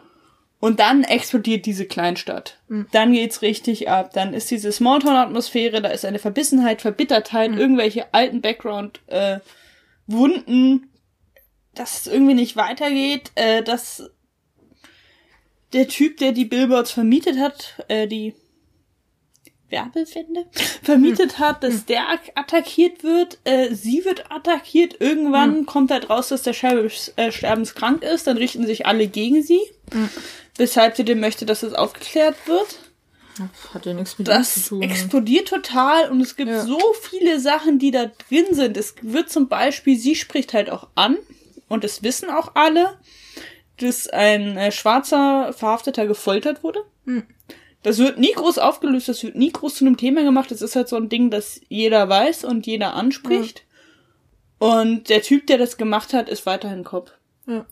Und 0.58 0.80
dann 0.80 1.02
explodiert 1.02 1.66
diese 1.66 1.86
Kleinstadt. 1.86 2.58
Mhm. 2.68 2.86
Dann 2.92 3.12
geht's 3.12 3.42
richtig 3.42 3.88
ab. 3.88 4.12
Dann 4.12 4.34
ist 4.34 4.50
diese 4.50 4.70
Smalltown-Atmosphäre, 4.70 5.82
da 5.82 5.88
ist 5.88 6.04
eine 6.04 6.18
Verbissenheit, 6.18 6.82
Verbittertheit, 6.82 7.52
mhm. 7.52 7.58
irgendwelche 7.58 8.12
alten 8.12 8.40
Background-Wunden, 8.40 10.82
äh, 10.82 10.86
dass 11.74 12.00
es 12.00 12.12
irgendwie 12.12 12.34
nicht 12.34 12.56
weitergeht, 12.56 13.30
äh, 13.34 13.62
dass 13.62 14.10
der 15.72 15.88
Typ, 15.88 16.18
der 16.18 16.32
die 16.32 16.44
Billboards 16.44 16.92
vermietet 16.92 17.38
hat, 17.38 17.82
äh, 17.88 18.06
die 18.06 18.34
Werbewände 19.72 20.46
vermietet 20.82 21.40
hat, 21.40 21.64
dass 21.64 21.74
hm. 21.74 21.86
der 21.88 22.04
attackiert 22.34 23.02
wird, 23.02 23.38
äh, 23.44 23.74
sie 23.74 24.04
wird 24.04 24.30
attackiert, 24.30 25.00
irgendwann 25.00 25.56
hm. 25.56 25.66
kommt 25.66 25.90
halt 25.90 26.08
raus, 26.08 26.28
dass 26.28 26.42
der 26.42 26.52
Sheriff 26.52 27.10
äh, 27.16 27.32
sterbenskrank 27.32 28.04
ist, 28.04 28.28
dann 28.28 28.36
richten 28.36 28.66
sich 28.66 28.86
alle 28.86 29.08
gegen 29.08 29.42
sie, 29.42 29.60
hm. 29.90 30.08
weshalb 30.56 30.96
sie 30.96 31.04
dem 31.04 31.18
möchte, 31.18 31.46
dass 31.46 31.64
es 31.64 31.74
aufgeklärt 31.74 32.36
wird. 32.46 32.78
Das 33.38 33.74
hat 33.74 33.86
ja 33.86 33.94
nichts 33.94 34.18
mit 34.18 34.28
das 34.28 34.54
zu 34.54 34.68
tun. 34.68 34.80
Das 34.82 34.90
explodiert 34.90 35.48
total 35.48 36.10
und 36.10 36.20
es 36.20 36.36
gibt 36.36 36.50
ja. 36.50 36.64
so 36.64 36.78
viele 37.00 37.40
Sachen, 37.40 37.78
die 37.78 37.90
da 37.90 38.06
drin 38.28 38.46
sind. 38.50 38.76
Es 38.76 38.94
wird 39.00 39.30
zum 39.30 39.48
Beispiel, 39.48 39.98
sie 39.98 40.14
spricht 40.14 40.52
halt 40.52 40.70
auch 40.70 40.88
an 40.94 41.16
und 41.68 41.82
das 41.82 42.02
wissen 42.02 42.28
auch 42.28 42.54
alle, 42.54 42.98
dass 43.78 44.06
ein 44.08 44.56
äh, 44.56 44.70
schwarzer 44.70 45.52
Verhafteter 45.54 46.06
gefoltert 46.06 46.62
wurde. 46.62 46.84
Hm. 47.06 47.24
Das 47.82 47.98
wird 47.98 48.18
nie 48.18 48.32
groß 48.32 48.58
aufgelöst, 48.58 49.08
das 49.08 49.22
wird 49.22 49.34
nie 49.34 49.50
groß 49.50 49.76
zu 49.76 49.84
einem 49.84 49.96
Thema 49.96 50.22
gemacht. 50.22 50.50
Das 50.50 50.62
ist 50.62 50.76
halt 50.76 50.88
so 50.88 50.96
ein 50.96 51.08
Ding, 51.08 51.30
das 51.30 51.60
jeder 51.68 52.08
weiß 52.08 52.44
und 52.44 52.66
jeder 52.66 52.94
anspricht. 52.94 53.64
Ja. 54.60 54.68
Und 54.68 55.08
der 55.08 55.22
Typ, 55.22 55.48
der 55.48 55.58
das 55.58 55.76
gemacht 55.76 56.12
hat, 56.12 56.28
ist 56.28 56.46
weiterhin 56.46 56.84
Kopf. 56.84 57.12
Ja. 57.46 57.66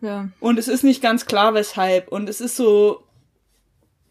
Ja. 0.00 0.28
Und 0.40 0.58
es 0.58 0.68
ist 0.68 0.82
nicht 0.82 1.02
ganz 1.02 1.26
klar, 1.26 1.54
weshalb. 1.54 2.08
Und 2.08 2.28
es 2.28 2.40
ist 2.40 2.56
so, 2.56 3.04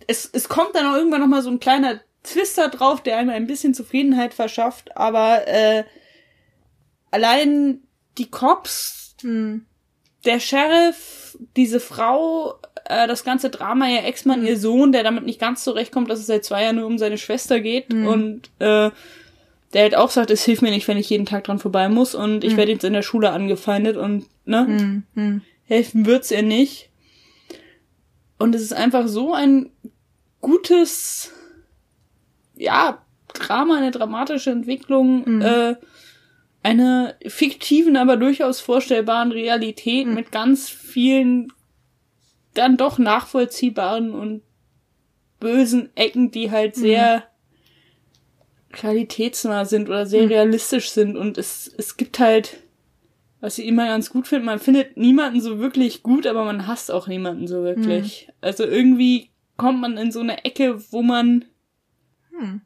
es, 0.08 0.30
es 0.32 0.50
kommt 0.50 0.76
dann 0.76 0.88
auch 0.88 0.96
irgendwann 0.96 1.22
nochmal 1.22 1.42
so 1.42 1.50
ein 1.50 1.60
kleiner 1.60 2.00
Twister 2.24 2.70
drauf, 2.70 3.02
der 3.02 3.18
einem 3.18 3.30
ein 3.30 3.48
bisschen 3.48 3.74
Zufriedenheit 3.74 4.34
verschafft, 4.34 4.96
aber 4.98 5.48
äh, 5.48 5.84
allein 7.12 7.82
die 8.18 8.30
Cops, 8.30 9.16
hm. 9.22 9.66
der 10.26 10.40
Sheriff, 10.40 11.38
diese 11.56 11.80
Frau, 11.80 12.60
äh, 12.86 13.08
das 13.08 13.24
ganze 13.24 13.50
Drama, 13.50 13.88
ihr 13.88 14.04
Ex-Mann, 14.04 14.42
mhm. 14.42 14.48
ihr 14.48 14.58
Sohn, 14.58 14.92
der 14.92 15.04
damit 15.04 15.26
nicht 15.26 15.40
ganz 15.40 15.64
zurechtkommt, 15.64 16.10
dass 16.10 16.20
es 16.20 16.28
seit 16.28 16.46
zwei 16.46 16.64
Jahren 16.64 16.78
nur 16.78 16.86
um 16.86 16.98
seine 16.98 17.18
Schwester 17.18 17.60
geht 17.60 17.92
mhm. 17.94 18.08
und 18.08 18.50
äh, 18.60 18.92
der 19.74 19.82
halt 19.82 19.96
auch 19.96 20.12
sagt, 20.12 20.30
es 20.30 20.44
hilft 20.44 20.62
mir 20.62 20.72
nicht, 20.72 20.88
wenn 20.88 20.98
ich 20.98 21.10
jeden 21.10 21.26
Tag 21.26 21.46
dran 21.46 21.60
vorbei 21.60 21.90
muss 21.90 22.14
und 22.14 22.44
ich 22.44 22.54
mhm. 22.54 22.58
werde 22.58 22.72
jetzt 22.74 22.84
in 22.84 22.94
der 22.94 23.02
Schule 23.02 23.32
angefeindet 23.32 23.98
und 23.98 24.26
ne, 24.46 24.66
mhm. 24.66 25.04
Mhm. 25.16 25.42
helfen 25.66 26.06
wird's 26.06 26.32
ihr 26.32 26.44
nicht. 26.44 26.90
Und 28.38 28.56
es 28.56 28.62
ist 28.62 28.74
einfach 28.74 29.08
so 29.08 29.34
ein 29.34 29.70
gutes, 30.42 31.32
ja, 32.56 33.00
Drama, 33.34 33.78
eine 33.78 33.92
dramatische 33.92 34.52
Entwicklung, 34.52 35.38
mhm. 35.38 35.42
äh, 35.42 35.76
einer 36.62 37.16
fiktiven, 37.26 37.98
aber 37.98 38.16
durchaus 38.16 38.62
vorstellbaren 38.62 39.32
Realität 39.32 40.08
mit 40.08 40.32
ganz 40.32 40.70
vielen 40.70 41.52
dann 42.54 42.78
doch 42.78 42.98
nachvollziehbaren 42.98 44.14
und 44.14 44.42
bösen 45.40 45.90
Ecken, 45.96 46.32
die 46.32 46.52
halt 46.52 46.76
sehr 46.76 47.18
mhm. 47.18 48.74
qualitätsnah 48.74 49.66
sind 49.66 49.90
oder 49.90 50.06
sehr 50.06 50.24
mhm. 50.24 50.30
realistisch 50.30 50.92
sind. 50.92 51.18
Und 51.18 51.38
es, 51.38 51.74
es 51.78 51.98
gibt 51.98 52.20
halt, 52.20 52.58
was 53.42 53.58
ich 53.58 53.66
immer 53.66 53.88
ganz 53.88 54.10
gut 54.10 54.28
finde, 54.28 54.46
man 54.46 54.60
findet 54.60 54.98
niemanden 54.98 55.42
so 55.42 55.60
wirklich 55.60 56.04
gut, 56.04 56.28
aber 56.28 56.46
man 56.46 56.68
hasst 56.68 56.92
auch 56.92 57.08
niemanden 57.08 57.48
so 57.48 57.64
wirklich. 57.64 58.28
Mhm. 58.28 58.34
Also 58.42 58.64
irgendwie 58.64 59.32
kommt 59.58 59.82
man 59.82 59.98
in 59.98 60.12
so 60.12 60.22
eine 60.22 60.46
Ecke, 60.46 60.82
wo 60.92 61.02
man 61.02 61.46
hm 62.38 62.62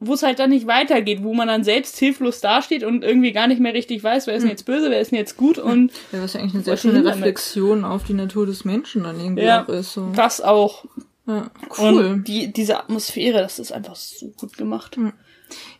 wo 0.00 0.14
es 0.14 0.22
halt 0.22 0.38
dann 0.38 0.50
nicht 0.50 0.66
weitergeht, 0.66 1.22
wo 1.22 1.34
man 1.34 1.48
dann 1.48 1.64
selbst 1.64 1.98
hilflos 1.98 2.40
dasteht 2.40 2.84
und 2.84 3.02
irgendwie 3.02 3.32
gar 3.32 3.48
nicht 3.48 3.60
mehr 3.60 3.74
richtig 3.74 4.02
weiß, 4.02 4.26
wer 4.26 4.34
ist 4.34 4.42
denn 4.42 4.50
hm. 4.50 4.56
jetzt 4.56 4.64
böse, 4.64 4.90
wer 4.90 5.00
ist 5.00 5.10
denn 5.10 5.18
jetzt 5.18 5.36
gut 5.36 5.58
und. 5.58 5.92
Ja, 6.12 6.22
was 6.22 6.34
ja 6.34 6.40
eigentlich 6.40 6.54
eine 6.54 6.64
sehr 6.64 6.76
schöne 6.76 7.04
Reflexion 7.04 7.84
auf 7.84 8.04
die 8.04 8.14
Natur 8.14 8.46
des 8.46 8.64
Menschen 8.64 9.02
dann 9.02 9.20
irgendwie 9.20 9.42
ja, 9.42 9.64
auch 9.64 9.68
ist. 9.68 9.92
So. 9.92 10.10
Das 10.14 10.40
auch. 10.40 10.84
Ja, 11.26 11.50
cool. 11.78 12.06
Und 12.06 12.28
die, 12.28 12.52
diese 12.52 12.78
Atmosphäre, 12.78 13.38
das 13.38 13.58
ist 13.58 13.72
einfach 13.72 13.96
so 13.96 14.28
gut 14.28 14.56
gemacht. 14.56 14.96
Hm. 14.96 15.12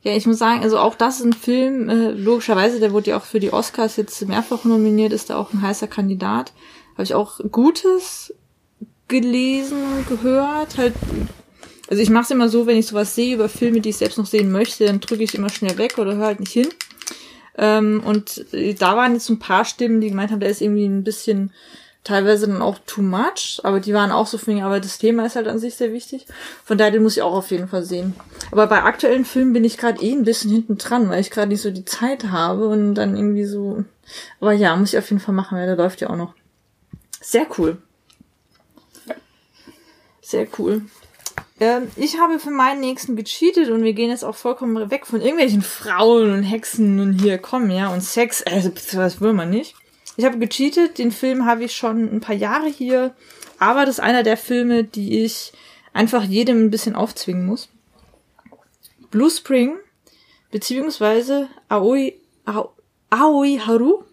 Ja, 0.03 0.13
ich 0.15 0.27
muss 0.27 0.39
sagen, 0.39 0.63
also 0.63 0.79
auch 0.79 0.95
das 0.95 1.21
ist 1.21 1.27
ein 1.27 1.33
Film, 1.33 1.89
äh, 1.89 2.11
logischerweise, 2.11 2.81
der 2.81 2.93
wurde 2.93 3.11
ja 3.11 3.19
auch 3.19 3.25
für 3.25 3.41
die 3.41 3.53
Oscars 3.53 3.97
jetzt 3.97 4.27
mehrfach 4.27 4.65
nominiert, 4.65 5.13
ist 5.13 5.31
da 5.31 5.37
auch 5.37 5.53
ein 5.53 5.63
heißer 5.63 5.87
Kandidat. 5.87 6.53
Habe 6.95 7.05
ich 7.05 7.15
auch 7.15 7.41
Gutes 7.51 8.35
gelesen, 9.09 9.79
gehört, 10.09 10.77
halt 10.77 10.95
also 11.88 12.03
ich 12.03 12.11
mache 12.11 12.24
es 12.24 12.31
immer 12.31 12.48
so, 12.48 12.66
wenn 12.66 12.77
ich 12.77 12.87
sowas 12.87 13.14
sehe 13.14 13.35
über 13.35 13.48
Filme, 13.48 13.81
die 13.81 13.90
ich 13.90 13.96
selbst 13.96 14.18
noch 14.18 14.27
sehen 14.27 14.53
möchte, 14.53 14.85
dann 14.85 15.01
drücke 15.01 15.22
ich 15.22 15.35
immer 15.35 15.48
schnell 15.48 15.79
weg 15.79 15.98
oder 15.98 16.16
höre 16.16 16.27
halt 16.27 16.40
nicht 16.40 16.53
hin. 16.53 16.68
Ähm, 17.57 18.03
und 18.05 18.44
äh, 18.53 18.74
da 18.74 18.96
waren 18.96 19.14
jetzt 19.14 19.29
ein 19.29 19.38
paar 19.38 19.64
Stimmen, 19.64 20.01
die 20.01 20.11
gemeint 20.11 20.31
haben, 20.31 20.40
der 20.40 20.51
ist 20.51 20.61
irgendwie 20.61 20.87
ein 20.87 21.03
bisschen 21.03 21.53
teilweise 22.05 22.46
dann 22.46 22.62
auch 22.62 22.79
too 22.87 23.03
much, 23.03 23.61
aber 23.64 23.81
die 23.81 23.92
waren 23.92 24.12
auch 24.12 24.27
so 24.27 24.38
für 24.38 24.53
mich, 24.53 24.62
aber 24.62 24.81
das 24.81 24.98
Thema 24.98 25.27
ist 25.27 25.37
halt 25.37 25.48
an 25.48 25.59
sich 25.59 25.74
sehr 25.74 25.92
wichtig. 25.92 26.27
Von 26.64 26.79
daher, 26.79 26.92
den 26.92 27.03
muss 27.03 27.16
ich 27.16 27.22
auch 27.22 27.35
auf 27.35 27.51
jeden 27.51 27.68
Fall 27.68 27.83
sehen. 27.83 28.14
Aber 28.51 28.66
bei 28.66 28.83
aktuellen 28.83 29.24
Filmen 29.24 29.53
bin 29.53 29.64
ich 29.64 29.77
gerade 29.77 30.03
eh 30.03 30.12
ein 30.12 30.24
bisschen 30.24 30.51
hinten 30.51 30.79
dran, 30.79 31.11
weil 31.11 31.20
ich 31.20 31.31
gerade 31.31 31.48
nicht 31.48 31.61
so 31.61 31.70
die 31.70 31.85
Zeit 31.85 32.24
habe 32.31 32.68
und 32.68 32.94
dann 32.94 33.16
irgendwie 33.16 33.44
so. 33.44 33.85
Aber 34.40 34.53
ja, 34.53 34.74
muss 34.77 34.92
ich 34.92 34.98
auf 34.98 35.11
jeden 35.11 35.20
Fall 35.20 35.35
machen, 35.35 35.59
weil 35.59 35.66
der 35.66 35.77
läuft 35.77 36.01
ja 36.01 36.11
auch 36.11 36.16
noch. 36.16 36.35
Sehr 37.20 37.46
cool. 37.59 37.79
Sehr 40.22 40.46
cool. 40.59 40.83
Ähm, 41.61 41.90
ich 41.97 42.18
habe 42.18 42.38
für 42.38 42.51
meinen 42.51 42.81
nächsten 42.81 43.16
gecheatet 43.16 43.71
und 43.71 43.83
wir 43.83 43.92
gehen 43.92 44.11
jetzt 44.11 44.25
auch 44.25 44.37
vollkommen 44.37 44.90
weg 44.90 45.07
von 45.07 45.21
irgendwelchen 45.21 45.62
Frauen 45.62 46.33
und 46.33 46.42
Hexen 46.42 47.01
und 47.01 47.21
hier 47.21 47.38
kommen, 47.38 47.71
ja, 47.71 47.88
und 47.88 48.03
Sex. 48.03 48.42
Also, 48.42 48.71
was 48.94 49.21
will 49.21 49.33
man 49.33 49.51
nicht? 49.51 49.75
Ich 50.16 50.25
habe 50.25 50.38
gecheatet, 50.38 50.99
den 50.99 51.12
Film 51.12 51.47
habe 51.47 51.64
ich 51.64 51.77
schon 51.77 52.12
ein 52.12 52.21
paar 52.21 52.35
Jahre 52.35 52.68
hier, 52.68 53.14
aber 53.59 53.87
das 53.87 53.97
ist 53.97 54.01
einer 54.01 54.23
der 54.23 54.37
Filme, 54.37 54.85
die 54.85 55.25
ich 55.25 55.53
einfach 55.92 56.23
jedem 56.25 56.64
ein 56.64 56.71
bisschen 56.71 56.94
aufzwingen 56.94 57.47
muss. 57.47 57.68
Blue 59.11 59.31
Spring, 59.31 59.77
beziehungsweise 60.51 61.49
Aoi, 61.68 62.14
Aoi 63.11 63.59
Haru 63.64 64.05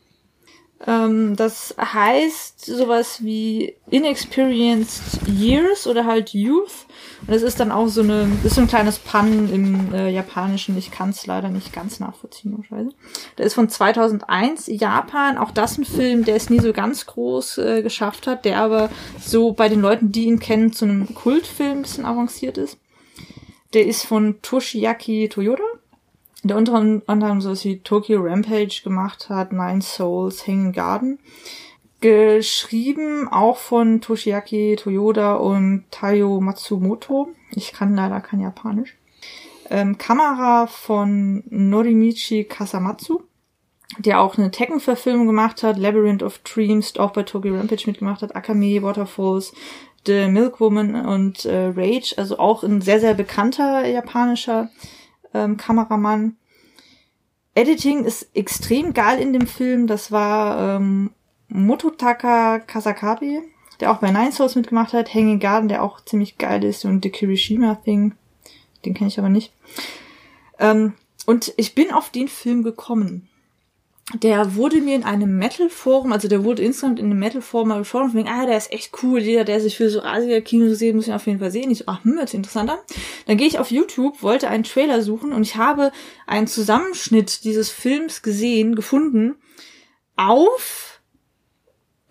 ähm, 0.88 1.36
das 1.36 1.76
heißt 1.80 2.66
sowas 2.66 3.24
wie 3.24 3.76
Inexperienced 3.90 5.28
Years 5.28 5.88
oder 5.88 6.06
halt 6.06 6.34
Youth. 6.34 6.86
Und 7.22 7.32
das 7.32 7.42
ist 7.42 7.60
dann 7.60 7.72
auch 7.72 7.88
so 7.88 8.02
eine, 8.02 8.30
ist 8.44 8.56
so 8.56 8.62
ein 8.62 8.68
kleines 8.68 9.00
Pun 9.00 9.50
im 9.52 9.94
äh, 9.94 10.10
Japanischen. 10.10 10.78
Ich 10.78 10.92
kann 10.92 11.10
es 11.10 11.26
leider 11.26 11.50
nicht 11.50 11.74
ganz 11.74 12.00
nachvollziehen, 12.00 12.56
wahrscheinlich. 12.56 12.96
Der 13.38 13.46
ist 13.46 13.56
von 13.56 13.68
2001, 13.68 14.68
Japan. 14.68 15.38
Auch 15.38 15.52
das 15.52 15.78
ein 15.78 15.86
Film, 15.86 16.24
der 16.24 16.36
es 16.36 16.50
nie 16.50 16.60
so 16.60 16.72
ganz 16.72 17.08
groß 17.08 17.58
äh, 17.58 17.82
geschafft 17.82 18.28
hat, 18.28 18.46
der 18.46 18.60
aber 18.60 18.90
so 19.20 19.54
bei 19.54 19.70
den 19.70 19.82
Leuten, 19.82 20.12
die 20.12 20.26
ihn 20.26 20.40
kennen, 20.40 20.72
zu 20.72 20.86
einem 20.86 21.16
Kultfilm 21.16 21.80
ein 21.80 21.82
bisschen 21.82 22.06
avanciert 22.06 22.58
ist. 22.60 22.78
Der 23.74 23.88
ist 23.88 24.06
von 24.06 24.42
Toshiaki 24.42 25.30
Toyoda 25.30 25.64
der 26.48 26.58
unter 26.58 26.76
anderem 27.08 27.42
so 27.42 27.52
wie 27.64 27.80
Tokyo 27.80 28.22
Rampage 28.22 28.82
gemacht 28.84 29.30
hat, 29.30 29.52
Nine 29.52 29.82
Souls, 29.82 30.46
Hanging 30.46 30.74
Garden. 30.74 31.18
Geschrieben 32.02 33.28
auch 33.30 33.58
von 33.58 34.00
Toshiaki 34.00 34.76
Toyoda 34.76 35.36
und 35.36 35.86
Taiyo 35.90 36.40
Matsumoto. 36.42 37.30
Ich 37.56 37.74
kann 37.74 37.96
leider 37.96 38.22
kein 38.22 38.42
Japanisch. 38.42 38.96
Ähm, 39.72 39.98
Kamera 39.98 40.68
von 40.68 41.44
Norimichi 41.50 42.44
Kasamatsu, 42.44 43.24
der 43.98 44.22
auch 44.22 44.38
eine 44.38 44.52
Tekken-Verfilmung 44.52 45.26
gemacht 45.26 45.64
hat, 45.64 45.80
Labyrinth 45.80 46.22
of 46.22 46.38
Dreams, 46.40 46.96
auch 46.98 47.12
bei 47.12 47.24
Tokyo 47.24 47.56
Rampage 47.56 47.88
mitgemacht 47.88 48.22
hat, 48.22 48.36
Akame, 48.36 48.84
Waterfalls, 48.84 49.52
The 50.06 50.28
Milkwoman 50.28 51.08
und 51.08 51.46
äh, 51.46 51.72
Rage, 51.76 52.14
also 52.18 52.38
auch 52.38 52.62
ein 52.62 52.82
sehr, 52.82 53.00
sehr 53.00 53.16
bekannter 53.16 53.88
japanischer 53.88 54.70
ähm, 55.36 55.58
Kameramann. 55.58 56.38
Editing 57.54 58.04
ist 58.04 58.36
extrem 58.36 58.94
geil 58.94 59.20
in 59.20 59.34
dem 59.34 59.48
Film. 59.48 59.88
Das 59.88 60.12
war 60.12 60.78
ähm, 60.78 61.12
Mototaka 61.48 62.60
Kasakabe, 62.60 63.44
der 63.80 63.92
auch 63.92 63.98
bei 63.98 64.12
Nine 64.12 64.32
Souls 64.32 64.56
mitgemacht 64.56 64.94
hat. 64.94 65.14
Hanging 65.14 65.40
Garden, 65.40 65.70
der 65.70 65.84
auch 65.84 66.04
ziemlich 66.04 66.38
geil 66.38 66.64
ist. 66.64 66.86
Und 66.86 67.04
The 67.04 67.10
Kirishima 67.10 67.76
Thing. 67.76 68.14
Den 68.86 68.94
kenne 68.94 69.10
ich 69.10 69.20
aber 69.20 69.30
nicht. 69.30 69.54
Ähm, 70.60 70.94
und 71.26 71.54
ich 71.58 71.76
bin 71.76 71.92
auf 71.92 72.10
den 72.10 72.28
Film 72.28 72.64
gekommen 72.64 73.30
der 74.14 74.56
wurde 74.56 74.82
mir 74.82 74.96
in 74.96 75.04
einem 75.04 75.38
Metal-Forum, 75.38 76.14
also 76.14 76.28
der 76.28 76.44
wurde 76.44 76.62
insgesamt 76.62 77.00
in 77.00 77.06
einem 77.06 77.18
Metal-Forum 77.18 77.70
mal 77.70 77.80
besprochen, 77.80 78.12
von 78.12 78.20
wegen, 78.20 78.30
ah, 78.30 78.46
der 78.46 78.58
ist 78.58 78.72
echt 78.72 78.92
cool, 79.02 79.20
jeder, 79.20 79.44
der 79.44 79.60
sich 79.60 79.76
für 79.76 79.90
so 79.90 80.04
Asia-Kino 80.04 80.74
sieht, 80.76 80.94
muss 80.94 81.08
ihn 81.08 81.14
auf 81.14 81.26
jeden 81.26 81.40
Fall 81.40 81.50
sehen. 81.50 81.72
Ich 81.72 81.80
so, 81.80 81.86
ach, 81.88 82.04
hm, 82.04 82.20
jetzt 82.20 82.36
interessanter. 82.36 82.84
Dann 83.26 83.38
gehe 83.38 83.48
ich 83.48 83.58
auf 83.58 83.72
YouTube, 83.72 84.22
wollte 84.22 84.48
einen 84.48 84.64
Trailer 84.64 85.02
suchen 85.02 85.34
und 85.34 85.42
ich 85.42 85.56
habe 85.56 85.92
einen 86.28 86.46
Zusammenschnitt 86.46 87.44
dieses 87.44 87.72
Films 87.72 88.22
gesehen, 88.22 88.76
gefunden, 88.76 89.36
auf 90.18 91.02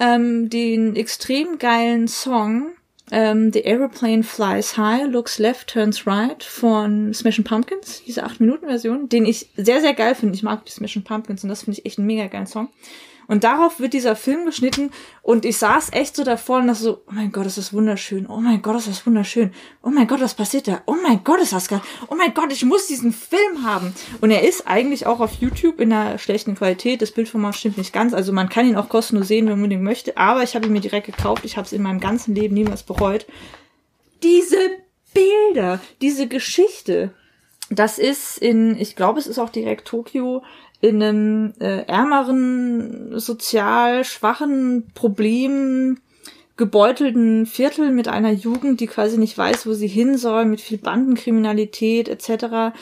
ähm, 0.01 0.51
den 0.51 0.97
extrem 0.97 1.59
geilen 1.59 2.09
Song 2.09 2.73
ähm, 3.15 3.53
The 3.53 3.65
Aeroplane 3.65 4.25
Flies 4.25 4.77
High, 4.77 5.07
Looks 5.07 5.39
Left, 5.39 5.69
Turns 5.69 6.05
Right 6.05 6.43
von 6.43 7.15
Smashing 7.15 7.45
Pumpkins, 7.45 8.03
diese 8.05 8.27
8-Minuten-Version, 8.27 9.09
den 9.09 9.25
ich 9.25 9.51
sehr, 9.57 9.81
sehr 9.81 9.95
geil 9.95 10.17
finde. 10.17 10.35
Ich 10.35 10.43
mag 10.43 10.65
die 10.65 10.73
Smashing 10.73 11.05
Pumpkins 11.05 11.45
und 11.45 11.49
das 11.49 11.63
finde 11.63 11.79
ich 11.79 11.87
echt 11.87 11.99
ein 11.99 12.07
mega 12.07 12.27
geilen 12.27 12.49
Song. 12.49 12.71
Und 13.27 13.45
darauf 13.45 13.81
wird 13.81 13.93
dieser 13.93 14.17
Film 14.17 14.45
geschnitten 14.45 14.91
und 15.23 15.45
ich 15.45 15.57
saß 15.59 15.93
echt 15.93 16.17
so 16.17 16.25
davor 16.25 16.59
und 16.59 16.67
dachte 16.67 16.83
so, 16.83 17.03
oh 17.07 17.13
mein 17.13 17.33
Gott, 17.33 17.47
ist 17.47 17.59
das 17.59 17.73
wunderschön. 17.73 18.27
Oh 18.27 18.41
mein 18.41 18.61
Gott, 18.61 18.77
ist 18.77 18.89
das 18.89 19.07
wunderschön. 19.07 19.53
Oh 19.83 19.91
mein 19.91 20.07
Gott, 20.07 20.21
was 20.21 20.35
passiert 20.35 20.69
da? 20.69 20.83
Oh 20.87 20.97
mein 21.03 21.25
Gott, 21.25 21.41
ist 21.41 21.53
das 21.53 21.69
geil. 21.69 21.81
Oh 22.09 22.15
mein 22.15 22.35
Gott, 22.35 22.53
ich 22.53 22.65
muss 22.65 22.87
diesen 22.87 23.13
Film 23.13 23.65
haben. 23.65 23.95
Und 24.21 24.31
er 24.31 24.47
ist 24.47 24.67
eigentlich 24.67 25.07
auch 25.07 25.21
auf 25.21 25.35
YouTube 25.35 25.81
in 25.81 25.93
einer 25.93 26.19
schlechten 26.19 26.55
Qualität. 26.55 27.01
Das 27.03 27.13
Bildformat 27.13 27.57
stimmt 27.57 27.79
nicht 27.79 27.93
ganz. 27.93 28.13
Also 28.13 28.33
man 28.33 28.49
kann 28.49 28.69
ihn 28.69 28.77
auch 28.77 28.89
kostenlos 28.89 29.29
sehen, 29.29 29.49
wenn 29.49 29.61
man 29.61 29.71
den 29.71 29.83
möchte. 29.83 30.17
Aber 30.17 30.43
ich 30.43 30.55
habe 30.55 30.67
ihn 30.67 30.73
mir 30.73 30.81
direkt 30.81 31.07
gekauft. 31.07 31.45
Ich 31.45 31.57
habe 31.57 31.67
es 31.67 31.73
in 31.73 31.83
meinem 31.83 32.01
ganzen 32.01 32.35
Leben 32.35 32.55
niemals 32.55 32.83
bereut. 32.83 33.27
Diese 34.23 34.59
Bilder, 35.15 35.81
diese 36.01 36.27
Geschichte, 36.27 37.15
das 37.71 37.99
ist 37.99 38.39
in, 38.39 38.77
ich 38.79 38.97
glaube, 38.97 39.19
es 39.19 39.27
ist 39.27 39.39
auch 39.39 39.51
direkt 39.51 39.89
Tokio, 39.89 40.43
in 40.81 41.03
einem 41.03 41.55
äh, 41.61 41.87
ärmeren, 41.87 43.19
sozial 43.19 44.05
schwachen 44.05 44.89
Problem 44.95 45.99
gebeutelten 46.57 47.47
Viertel 47.47 47.91
mit 47.91 48.07
einer 48.07 48.31
Jugend, 48.31 48.81
die 48.81 48.87
quasi 48.87 49.19
nicht 49.19 49.37
weiß, 49.37 49.67
wo 49.67 49.73
sie 49.73 49.89
hin 49.89 50.17
soll, 50.17 50.45
mit 50.45 50.61
viel 50.61 50.79
Bandenkriminalität 50.79 52.09
etc. 52.09 52.77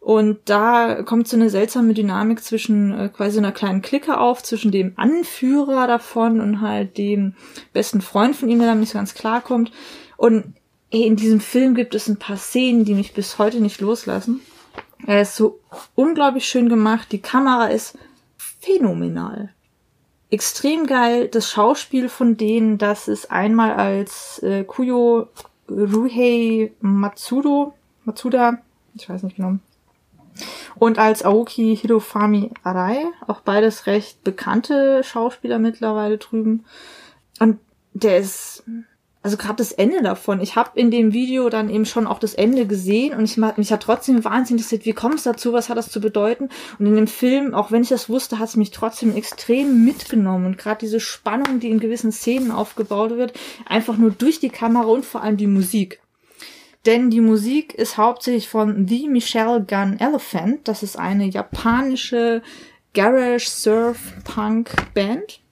Und 0.00 0.38
da 0.46 1.02
kommt 1.02 1.28
so 1.28 1.36
eine 1.36 1.50
seltsame 1.50 1.92
Dynamik 1.92 2.42
zwischen 2.42 2.98
äh, 2.98 3.08
quasi 3.08 3.38
einer 3.38 3.52
kleinen 3.52 3.82
Clique 3.82 4.18
auf, 4.18 4.42
zwischen 4.42 4.70
dem 4.70 4.92
Anführer 4.96 5.86
davon 5.86 6.40
und 6.40 6.60
halt 6.60 6.96
dem 6.96 7.34
besten 7.72 8.00
Freund 8.00 8.34
von 8.34 8.48
ihm, 8.48 8.60
der 8.60 8.68
dann 8.68 8.80
nicht 8.80 8.94
ganz 8.94 9.14
klar 9.14 9.42
kommt. 9.42 9.72
Und 10.16 10.54
in 10.90 11.16
diesem 11.16 11.40
Film 11.40 11.74
gibt 11.74 11.94
es 11.94 12.08
ein 12.08 12.18
paar 12.18 12.38
Szenen, 12.38 12.84
die 12.84 12.94
mich 12.94 13.12
bis 13.12 13.38
heute 13.38 13.60
nicht 13.60 13.80
loslassen. 13.80 14.40
Er 15.06 15.22
ist 15.22 15.36
so 15.36 15.60
unglaublich 15.94 16.46
schön 16.46 16.68
gemacht. 16.68 17.12
Die 17.12 17.20
Kamera 17.20 17.66
ist 17.66 17.96
phänomenal. 18.36 19.50
Extrem 20.30 20.86
geil. 20.86 21.28
Das 21.28 21.50
Schauspiel 21.50 22.08
von 22.08 22.36
denen, 22.36 22.78
das 22.78 23.08
ist 23.08 23.30
einmal 23.30 23.74
als 23.74 24.42
äh, 24.42 24.64
Kuyo 24.64 25.28
Ruhei 25.70 26.72
Matsudo, 26.80 27.74
Matsuda, 28.04 28.58
ich 28.94 29.08
weiß 29.08 29.22
nicht 29.22 29.36
genau, 29.36 29.58
und 30.76 30.98
als 30.98 31.24
Aoki 31.24 31.76
Hirofami 31.76 32.50
Arai, 32.62 33.06
auch 33.26 33.40
beides 33.40 33.86
recht 33.86 34.22
bekannte 34.24 35.02
Schauspieler 35.02 35.58
mittlerweile 35.58 36.18
drüben. 36.18 36.64
Und 37.40 37.58
der 37.92 38.18
ist 38.18 38.62
also 39.28 39.36
gerade 39.36 39.56
das 39.56 39.72
Ende 39.72 40.00
davon. 40.00 40.40
Ich 40.40 40.56
habe 40.56 40.70
in 40.72 40.90
dem 40.90 41.12
Video 41.12 41.50
dann 41.50 41.68
eben 41.68 41.84
schon 41.84 42.06
auch 42.06 42.18
das 42.18 42.32
Ende 42.32 42.66
gesehen 42.66 43.14
und 43.14 43.24
ich 43.24 43.36
mich 43.36 43.70
hat 43.70 43.82
trotzdem 43.82 44.24
wahnsinnig 44.24 44.62
interessiert, 44.62 44.86
wie 44.86 44.94
kommt 44.94 45.16
es 45.16 45.24
dazu, 45.24 45.52
was 45.52 45.68
hat 45.68 45.76
das 45.76 45.90
zu 45.90 46.00
bedeuten? 46.00 46.48
Und 46.78 46.86
in 46.86 46.94
dem 46.94 47.06
Film, 47.06 47.52
auch 47.52 47.70
wenn 47.70 47.82
ich 47.82 47.90
das 47.90 48.08
wusste, 48.08 48.38
hat 48.38 48.48
es 48.48 48.56
mich 48.56 48.70
trotzdem 48.70 49.14
extrem 49.14 49.84
mitgenommen 49.84 50.46
und 50.46 50.56
gerade 50.56 50.78
diese 50.80 50.98
Spannung, 50.98 51.60
die 51.60 51.68
in 51.68 51.78
gewissen 51.78 52.10
Szenen 52.10 52.50
aufgebaut 52.50 53.18
wird, 53.18 53.34
einfach 53.66 53.98
nur 53.98 54.12
durch 54.12 54.40
die 54.40 54.48
Kamera 54.48 54.86
und 54.86 55.04
vor 55.04 55.22
allem 55.22 55.36
die 55.36 55.46
Musik. 55.46 56.00
Denn 56.86 57.10
die 57.10 57.20
Musik 57.20 57.74
ist 57.74 57.98
hauptsächlich 57.98 58.48
von 58.48 58.88
The 58.88 59.10
Michelle 59.10 59.62
Gun 59.62 60.00
Elephant. 60.00 60.66
Das 60.66 60.82
ist 60.82 60.98
eine 60.98 61.26
japanische 61.26 62.40
Garage 62.94 63.50
Surf 63.50 63.98
Punk 64.24 64.70
Band 64.94 65.42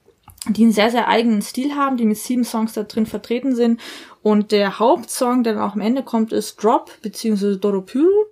die 0.48 0.62
einen 0.62 0.72
sehr, 0.72 0.90
sehr 0.90 1.08
eigenen 1.08 1.42
Stil 1.42 1.74
haben, 1.74 1.96
die 1.96 2.04
mit 2.04 2.18
sieben 2.18 2.44
Songs 2.44 2.72
da 2.72 2.84
drin 2.84 3.06
vertreten 3.06 3.54
sind. 3.54 3.80
Und 4.22 4.52
der 4.52 4.78
Hauptsong, 4.78 5.42
der 5.42 5.54
dann 5.54 5.62
auch 5.62 5.74
am 5.74 5.80
Ende 5.80 6.02
kommt, 6.02 6.32
ist 6.32 6.62
Drop, 6.62 6.90
beziehungsweise 7.02 7.56
Doropuru. 7.56 8.26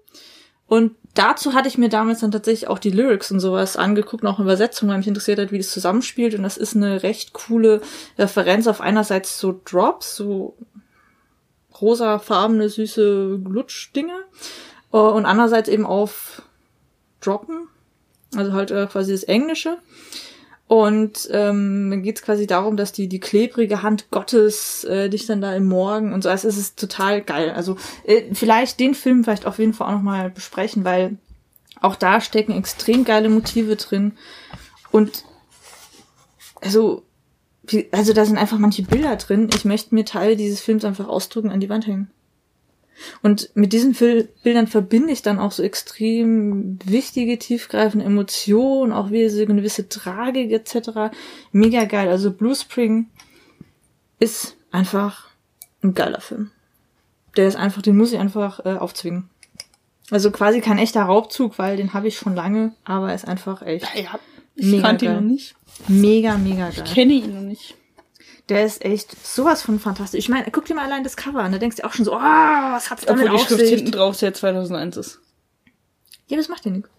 Und 0.66 0.96
dazu 1.14 1.55
hatte 1.55 1.68
ich 1.68 1.79
mir 1.79 1.88
damals 1.88 2.20
dann 2.20 2.33
tatsächlich 2.33 2.68
auch 2.68 2.79
die 2.79 2.90
Lyrics 2.90 3.31
und 3.31 3.40
sowas 3.40 3.77
angeguckt, 3.77 4.24
auch 4.24 4.40
Übersetzungen, 4.40 4.90
weil 4.90 4.98
mich 4.98 5.09
interessiert 5.09 5.38
hat, 5.38 5.53
wie 5.53 5.59
das 5.59 5.70
zusammenspielt. 5.70 6.35
Und 6.35 6.42
das 6.42 6.57
ist 6.57 6.77
eine 6.77 7.03
recht 7.03 7.33
coole 7.33 7.81
Referenz 8.18 8.66
auf 8.66 8.81
einerseits 8.81 9.38
so 9.38 9.61
Drops, 9.64 10.16
so 10.16 10.57
rosafarbene, 11.81 12.68
süße 12.68 13.40
Glutschdinge. 13.44 14.14
Äh, 14.92 14.96
und 14.96 15.27
andererseits 15.27 15.68
eben 15.68 15.87
auf 15.87 16.42
Droppen, 17.20 17.68
also 18.35 18.53
halt 18.53 18.70
äh, 18.70 18.87
quasi 18.87 19.12
das 19.12 19.24
Englische. 19.24 19.79
Und 20.74 21.28
ähm, 21.30 21.88
dann 21.88 22.02
geht 22.02 22.16
es 22.16 22.22
quasi 22.24 22.48
darum, 22.48 22.76
dass 22.76 22.90
die 22.90 23.08
die 23.08 23.20
klebrige 23.20 23.82
Hand 23.84 24.10
Gottes 24.10 24.82
äh, 24.82 25.08
dich 25.08 25.24
dann 25.24 25.40
da 25.40 25.54
im 25.54 25.66
Morgen 25.66 26.12
und 26.12 26.24
so. 26.24 26.28
Also 26.28 26.48
es 26.48 26.56
ist 26.56 26.80
total 26.80 27.22
geil. 27.22 27.52
Also 27.52 27.76
äh, 28.02 28.34
vielleicht 28.34 28.80
den 28.80 28.96
Film 28.96 29.22
vielleicht 29.22 29.46
auf 29.46 29.60
jeden 29.60 29.72
Fall 29.72 29.87
auch 29.87 29.92
nochmal 29.92 30.30
besprechen, 30.30 30.84
weil 30.84 31.16
auch 31.80 31.94
da 31.94 32.20
stecken 32.20 32.58
extrem 32.58 33.04
geile 33.04 33.28
Motive 33.28 33.76
drin. 33.76 34.14
Und 34.90 35.24
also, 36.60 37.04
also 37.92 38.12
da 38.12 38.24
sind 38.24 38.37
einfach 38.37 38.58
manche 38.58 38.82
Bilder 38.82 39.14
drin. 39.14 39.50
Ich 39.54 39.64
möchte 39.64 39.94
mir 39.94 40.04
Teile 40.04 40.34
dieses 40.34 40.60
Films 40.60 40.84
einfach 40.84 41.06
ausdrücken 41.06 41.52
an 41.52 41.60
die 41.60 41.68
Wand 41.68 41.87
hängen. 41.87 42.10
Und 43.22 43.50
mit 43.54 43.72
diesen 43.72 43.94
Bildern 44.42 44.66
verbinde 44.66 45.12
ich 45.12 45.22
dann 45.22 45.38
auch 45.38 45.52
so 45.52 45.62
extrem 45.62 46.78
wichtige, 46.85 47.38
tiefgreifende 47.38 48.07
Emotionen, 48.07 48.92
auch 48.92 49.11
wie 49.11 49.28
so 49.28 49.42
eine 49.42 49.54
gewisse 49.54 49.88
Tragik 49.88 50.52
etc. 50.52 51.14
Mega 51.52 51.85
geil. 51.85 52.09
Also 52.09 52.33
Blue 52.33 52.54
Spring 52.54 53.07
ist 54.20 54.57
einfach 54.70 55.28
ein 55.83 55.94
geiler 55.94 56.20
Film. 56.20 56.50
Der 57.37 57.48
ist 57.48 57.57
einfach, 57.57 57.83
den 57.83 57.96
muss 57.96 58.12
ich 58.12 58.18
einfach 58.18 58.64
äh, 58.64 58.76
aufzwingen. 58.76 59.28
Also 60.11 60.30
quasi 60.30 60.61
kein 60.61 60.78
echter 60.78 61.02
Raubzug, 61.02 61.59
weil 61.59 61.76
den 61.76 61.94
habe 61.94 62.09
ich 62.09 62.16
schon 62.16 62.35
lange, 62.35 62.74
aber 62.85 63.09
er 63.09 63.14
ist 63.14 63.26
einfach 63.26 63.62
echt. 63.62 63.87
Ja, 63.94 64.02
ja. 64.02 64.18
Ich 64.57 64.80
kannte 64.80 65.07
ihn 65.07 65.14
noch 65.14 65.20
nicht. 65.20 65.57
Mega, 65.88 66.38
mega 66.38 66.70
geil. 66.70 66.85
Ich 66.85 66.94
kenne 66.94 67.12
ihn 67.14 67.35
noch 67.35 67.40
nicht. 67.40 67.74
Der 68.48 68.64
ist 68.64 68.85
echt 68.85 69.26
sowas 69.26 69.62
von 69.62 69.78
fantastisch. 69.78 70.18
Ich 70.18 70.28
meine, 70.28 70.50
guck 70.50 70.66
dir 70.66 70.74
mal 70.74 70.85
allein 70.85 71.02
das 71.02 71.16
Cover 71.16 71.40
an. 71.40 71.52
Da 71.52 71.59
denkst 71.59 71.76
du 71.76 71.85
auch 71.85 71.92
schon 71.92 72.04
so, 72.04 72.14
ah, 72.14 72.70
oh, 72.70 72.74
was 72.74 72.90
hat's 72.90 73.07
damit 73.07 73.26
Obwohl 73.26 73.38
die 73.38 73.44
Schrift 73.44 73.68
hinten 73.70 73.92
drauf 73.92 74.20
ja 74.20 74.33
2001 74.33 74.96
ist. 74.98 75.20
Ja, 76.26 76.37
das 76.37 76.48
macht 76.48 76.64
ja 76.64 76.70
nichts. 76.70 76.90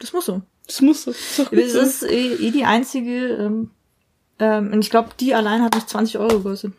Das 0.00 0.12
muss 0.12 0.26
so. 0.26 0.42
Das 0.66 0.80
muss 0.80 1.04
so. 1.04 1.12
Das 1.12 1.52
ist, 1.52 1.74
das 1.74 2.02
ist 2.02 2.10
eh, 2.10 2.50
die 2.50 2.64
einzige, 2.64 3.34
ähm, 3.34 3.70
ähm, 4.38 4.72
und 4.72 4.80
ich 4.80 4.90
glaube, 4.90 5.10
die 5.20 5.34
allein 5.34 5.62
hat 5.62 5.74
mich 5.74 5.86
20 5.86 6.18
Euro 6.18 6.38
gekostet. 6.38 6.72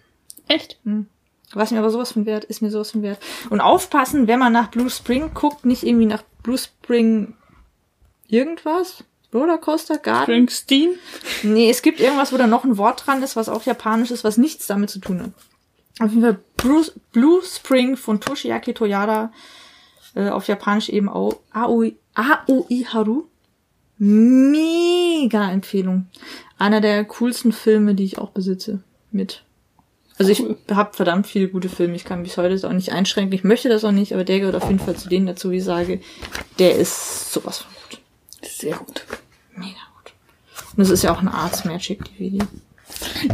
Echt? 0.48 0.80
Hm. 0.84 1.08
Was 1.54 1.72
mir 1.72 1.80
aber 1.80 1.92
sowas 1.92 2.14
von 2.14 2.26
wert, 2.26 2.46
ist 2.46 2.62
mir 2.62 2.72
sowas 2.72 2.92
von 2.92 3.02
wert. 3.02 3.20
Und 3.50 3.62
aufpassen, 3.62 4.28
wenn 4.28 4.40
man 4.40 4.54
nach 4.54 4.72
Blue 4.72 4.90
Spring 4.90 5.34
guckt, 5.34 5.66
nicht 5.66 5.84
irgendwie 5.84 6.06
nach 6.06 6.24
Blue 6.44 6.58
Spring 6.58 7.36
irgendwas, 8.28 9.04
Rollercoaster 9.34 9.98
Garden? 9.98 10.24
Springsteen? 10.24 10.96
Nee, 11.44 11.70
es 11.70 11.82
gibt 11.82 12.00
irgendwas, 12.00 12.34
wo 12.34 12.38
da 12.38 12.48
noch 12.48 12.64
ein 12.64 12.78
Wort 12.78 13.06
dran 13.06 13.24
ist, 13.24 13.36
was 13.36 13.50
auch 13.50 13.64
japanisch 13.64 14.12
ist, 14.12 14.24
was 14.24 14.38
nichts 14.38 14.68
damit 14.68 14.90
zu 14.90 15.00
tun 15.00 15.22
hat. 15.22 15.32
Auf 16.00 16.10
jeden 16.12 16.22
Fall 16.22 16.40
Bruce, 16.58 16.94
Blue 17.12 17.42
Spring 17.44 17.96
von 17.98 18.20
Toshiaki 18.20 18.74
Toyada. 18.74 19.32
Äh, 20.16 20.30
auf 20.30 20.48
Japanisch 20.48 20.90
eben 20.90 21.10
auch 21.10 21.40
Aoi, 21.52 21.96
Aoi 22.16 22.86
Haru. 22.92 23.24
Mega 23.98 25.52
Empfehlung. 25.52 26.08
Einer 26.58 26.82
der 26.82 27.06
coolsten 27.06 27.52
Filme, 27.52 27.96
die 27.96 28.04
ich 28.04 28.18
auch 28.18 28.32
besitze. 28.32 28.84
Mit. 29.12 29.44
Also 30.18 30.32
ich 30.32 30.44
habe 30.72 30.94
verdammt 30.94 31.28
viele 31.28 31.48
gute 31.48 31.70
Filme. 31.70 31.96
Ich 31.96 32.06
kann 32.06 32.22
mich 32.22 32.38
heute 32.38 32.68
auch 32.68 32.74
nicht 32.74 32.92
einschränken. 32.92 33.34
Ich 33.34 33.44
möchte 33.44 33.70
das 33.70 33.84
auch 33.84 33.92
nicht, 33.92 34.14
aber 34.14 34.24
der 34.24 34.40
gehört 34.40 34.56
auf 34.56 34.68
jeden 34.68 34.80
Fall 34.80 34.96
zu 34.96 35.10
denen 35.10 35.26
dazu, 35.26 35.52
wie 35.52 35.58
ich 35.58 35.64
sage, 35.64 36.02
der 36.60 36.76
ist 36.76 37.32
sowas 37.32 37.60
von 37.60 37.72
gut. 37.90 38.02
Sehr 38.44 38.76
gut. 38.76 39.04
Mega 39.56 39.80
gut. 39.96 40.14
Und 40.72 40.80
das 40.80 40.90
ist 40.90 41.04
ja 41.04 41.14
auch 41.14 41.22
ein 41.22 41.28
Arts 41.28 41.66
Magic 41.66 42.04
DVD. 42.06 42.46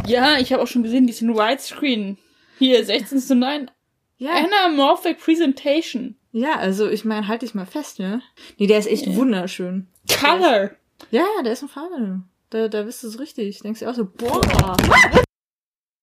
Ja, 0.06 0.38
ich 0.38 0.52
habe 0.52 0.62
auch 0.62 0.66
schon 0.66 0.82
gesehen, 0.82 1.06
die 1.06 1.12
sind 1.12 1.34
Widescreen. 1.34 2.18
Hier, 2.58 2.84
16 2.84 3.18
zu 3.20 3.34
9. 3.34 3.70
Ja. 4.18 4.32
Anamorphic 4.32 5.20
Presentation. 5.20 6.16
Ja, 6.32 6.56
also 6.56 6.88
ich 6.88 7.04
meine, 7.04 7.28
halt 7.28 7.42
dich 7.42 7.54
mal 7.54 7.66
fest, 7.66 7.98
ne? 7.98 8.20
Nee, 8.58 8.66
der 8.66 8.78
ist 8.78 8.88
echt 8.88 9.06
yeah. 9.06 9.16
wunderschön. 9.16 9.86
Color! 10.08 10.72
ja, 11.10 11.24
der 11.44 11.52
ist 11.52 11.62
ein 11.62 11.68
Farbe. 11.68 12.22
Da, 12.50 12.68
da 12.68 12.82
bist 12.82 13.02
du 13.02 13.08
so 13.08 13.18
richtig. 13.18 13.60
Denkst 13.60 13.80
du 13.80 13.88
auch 13.88 13.94
so, 13.94 14.04
boah. 14.04 14.76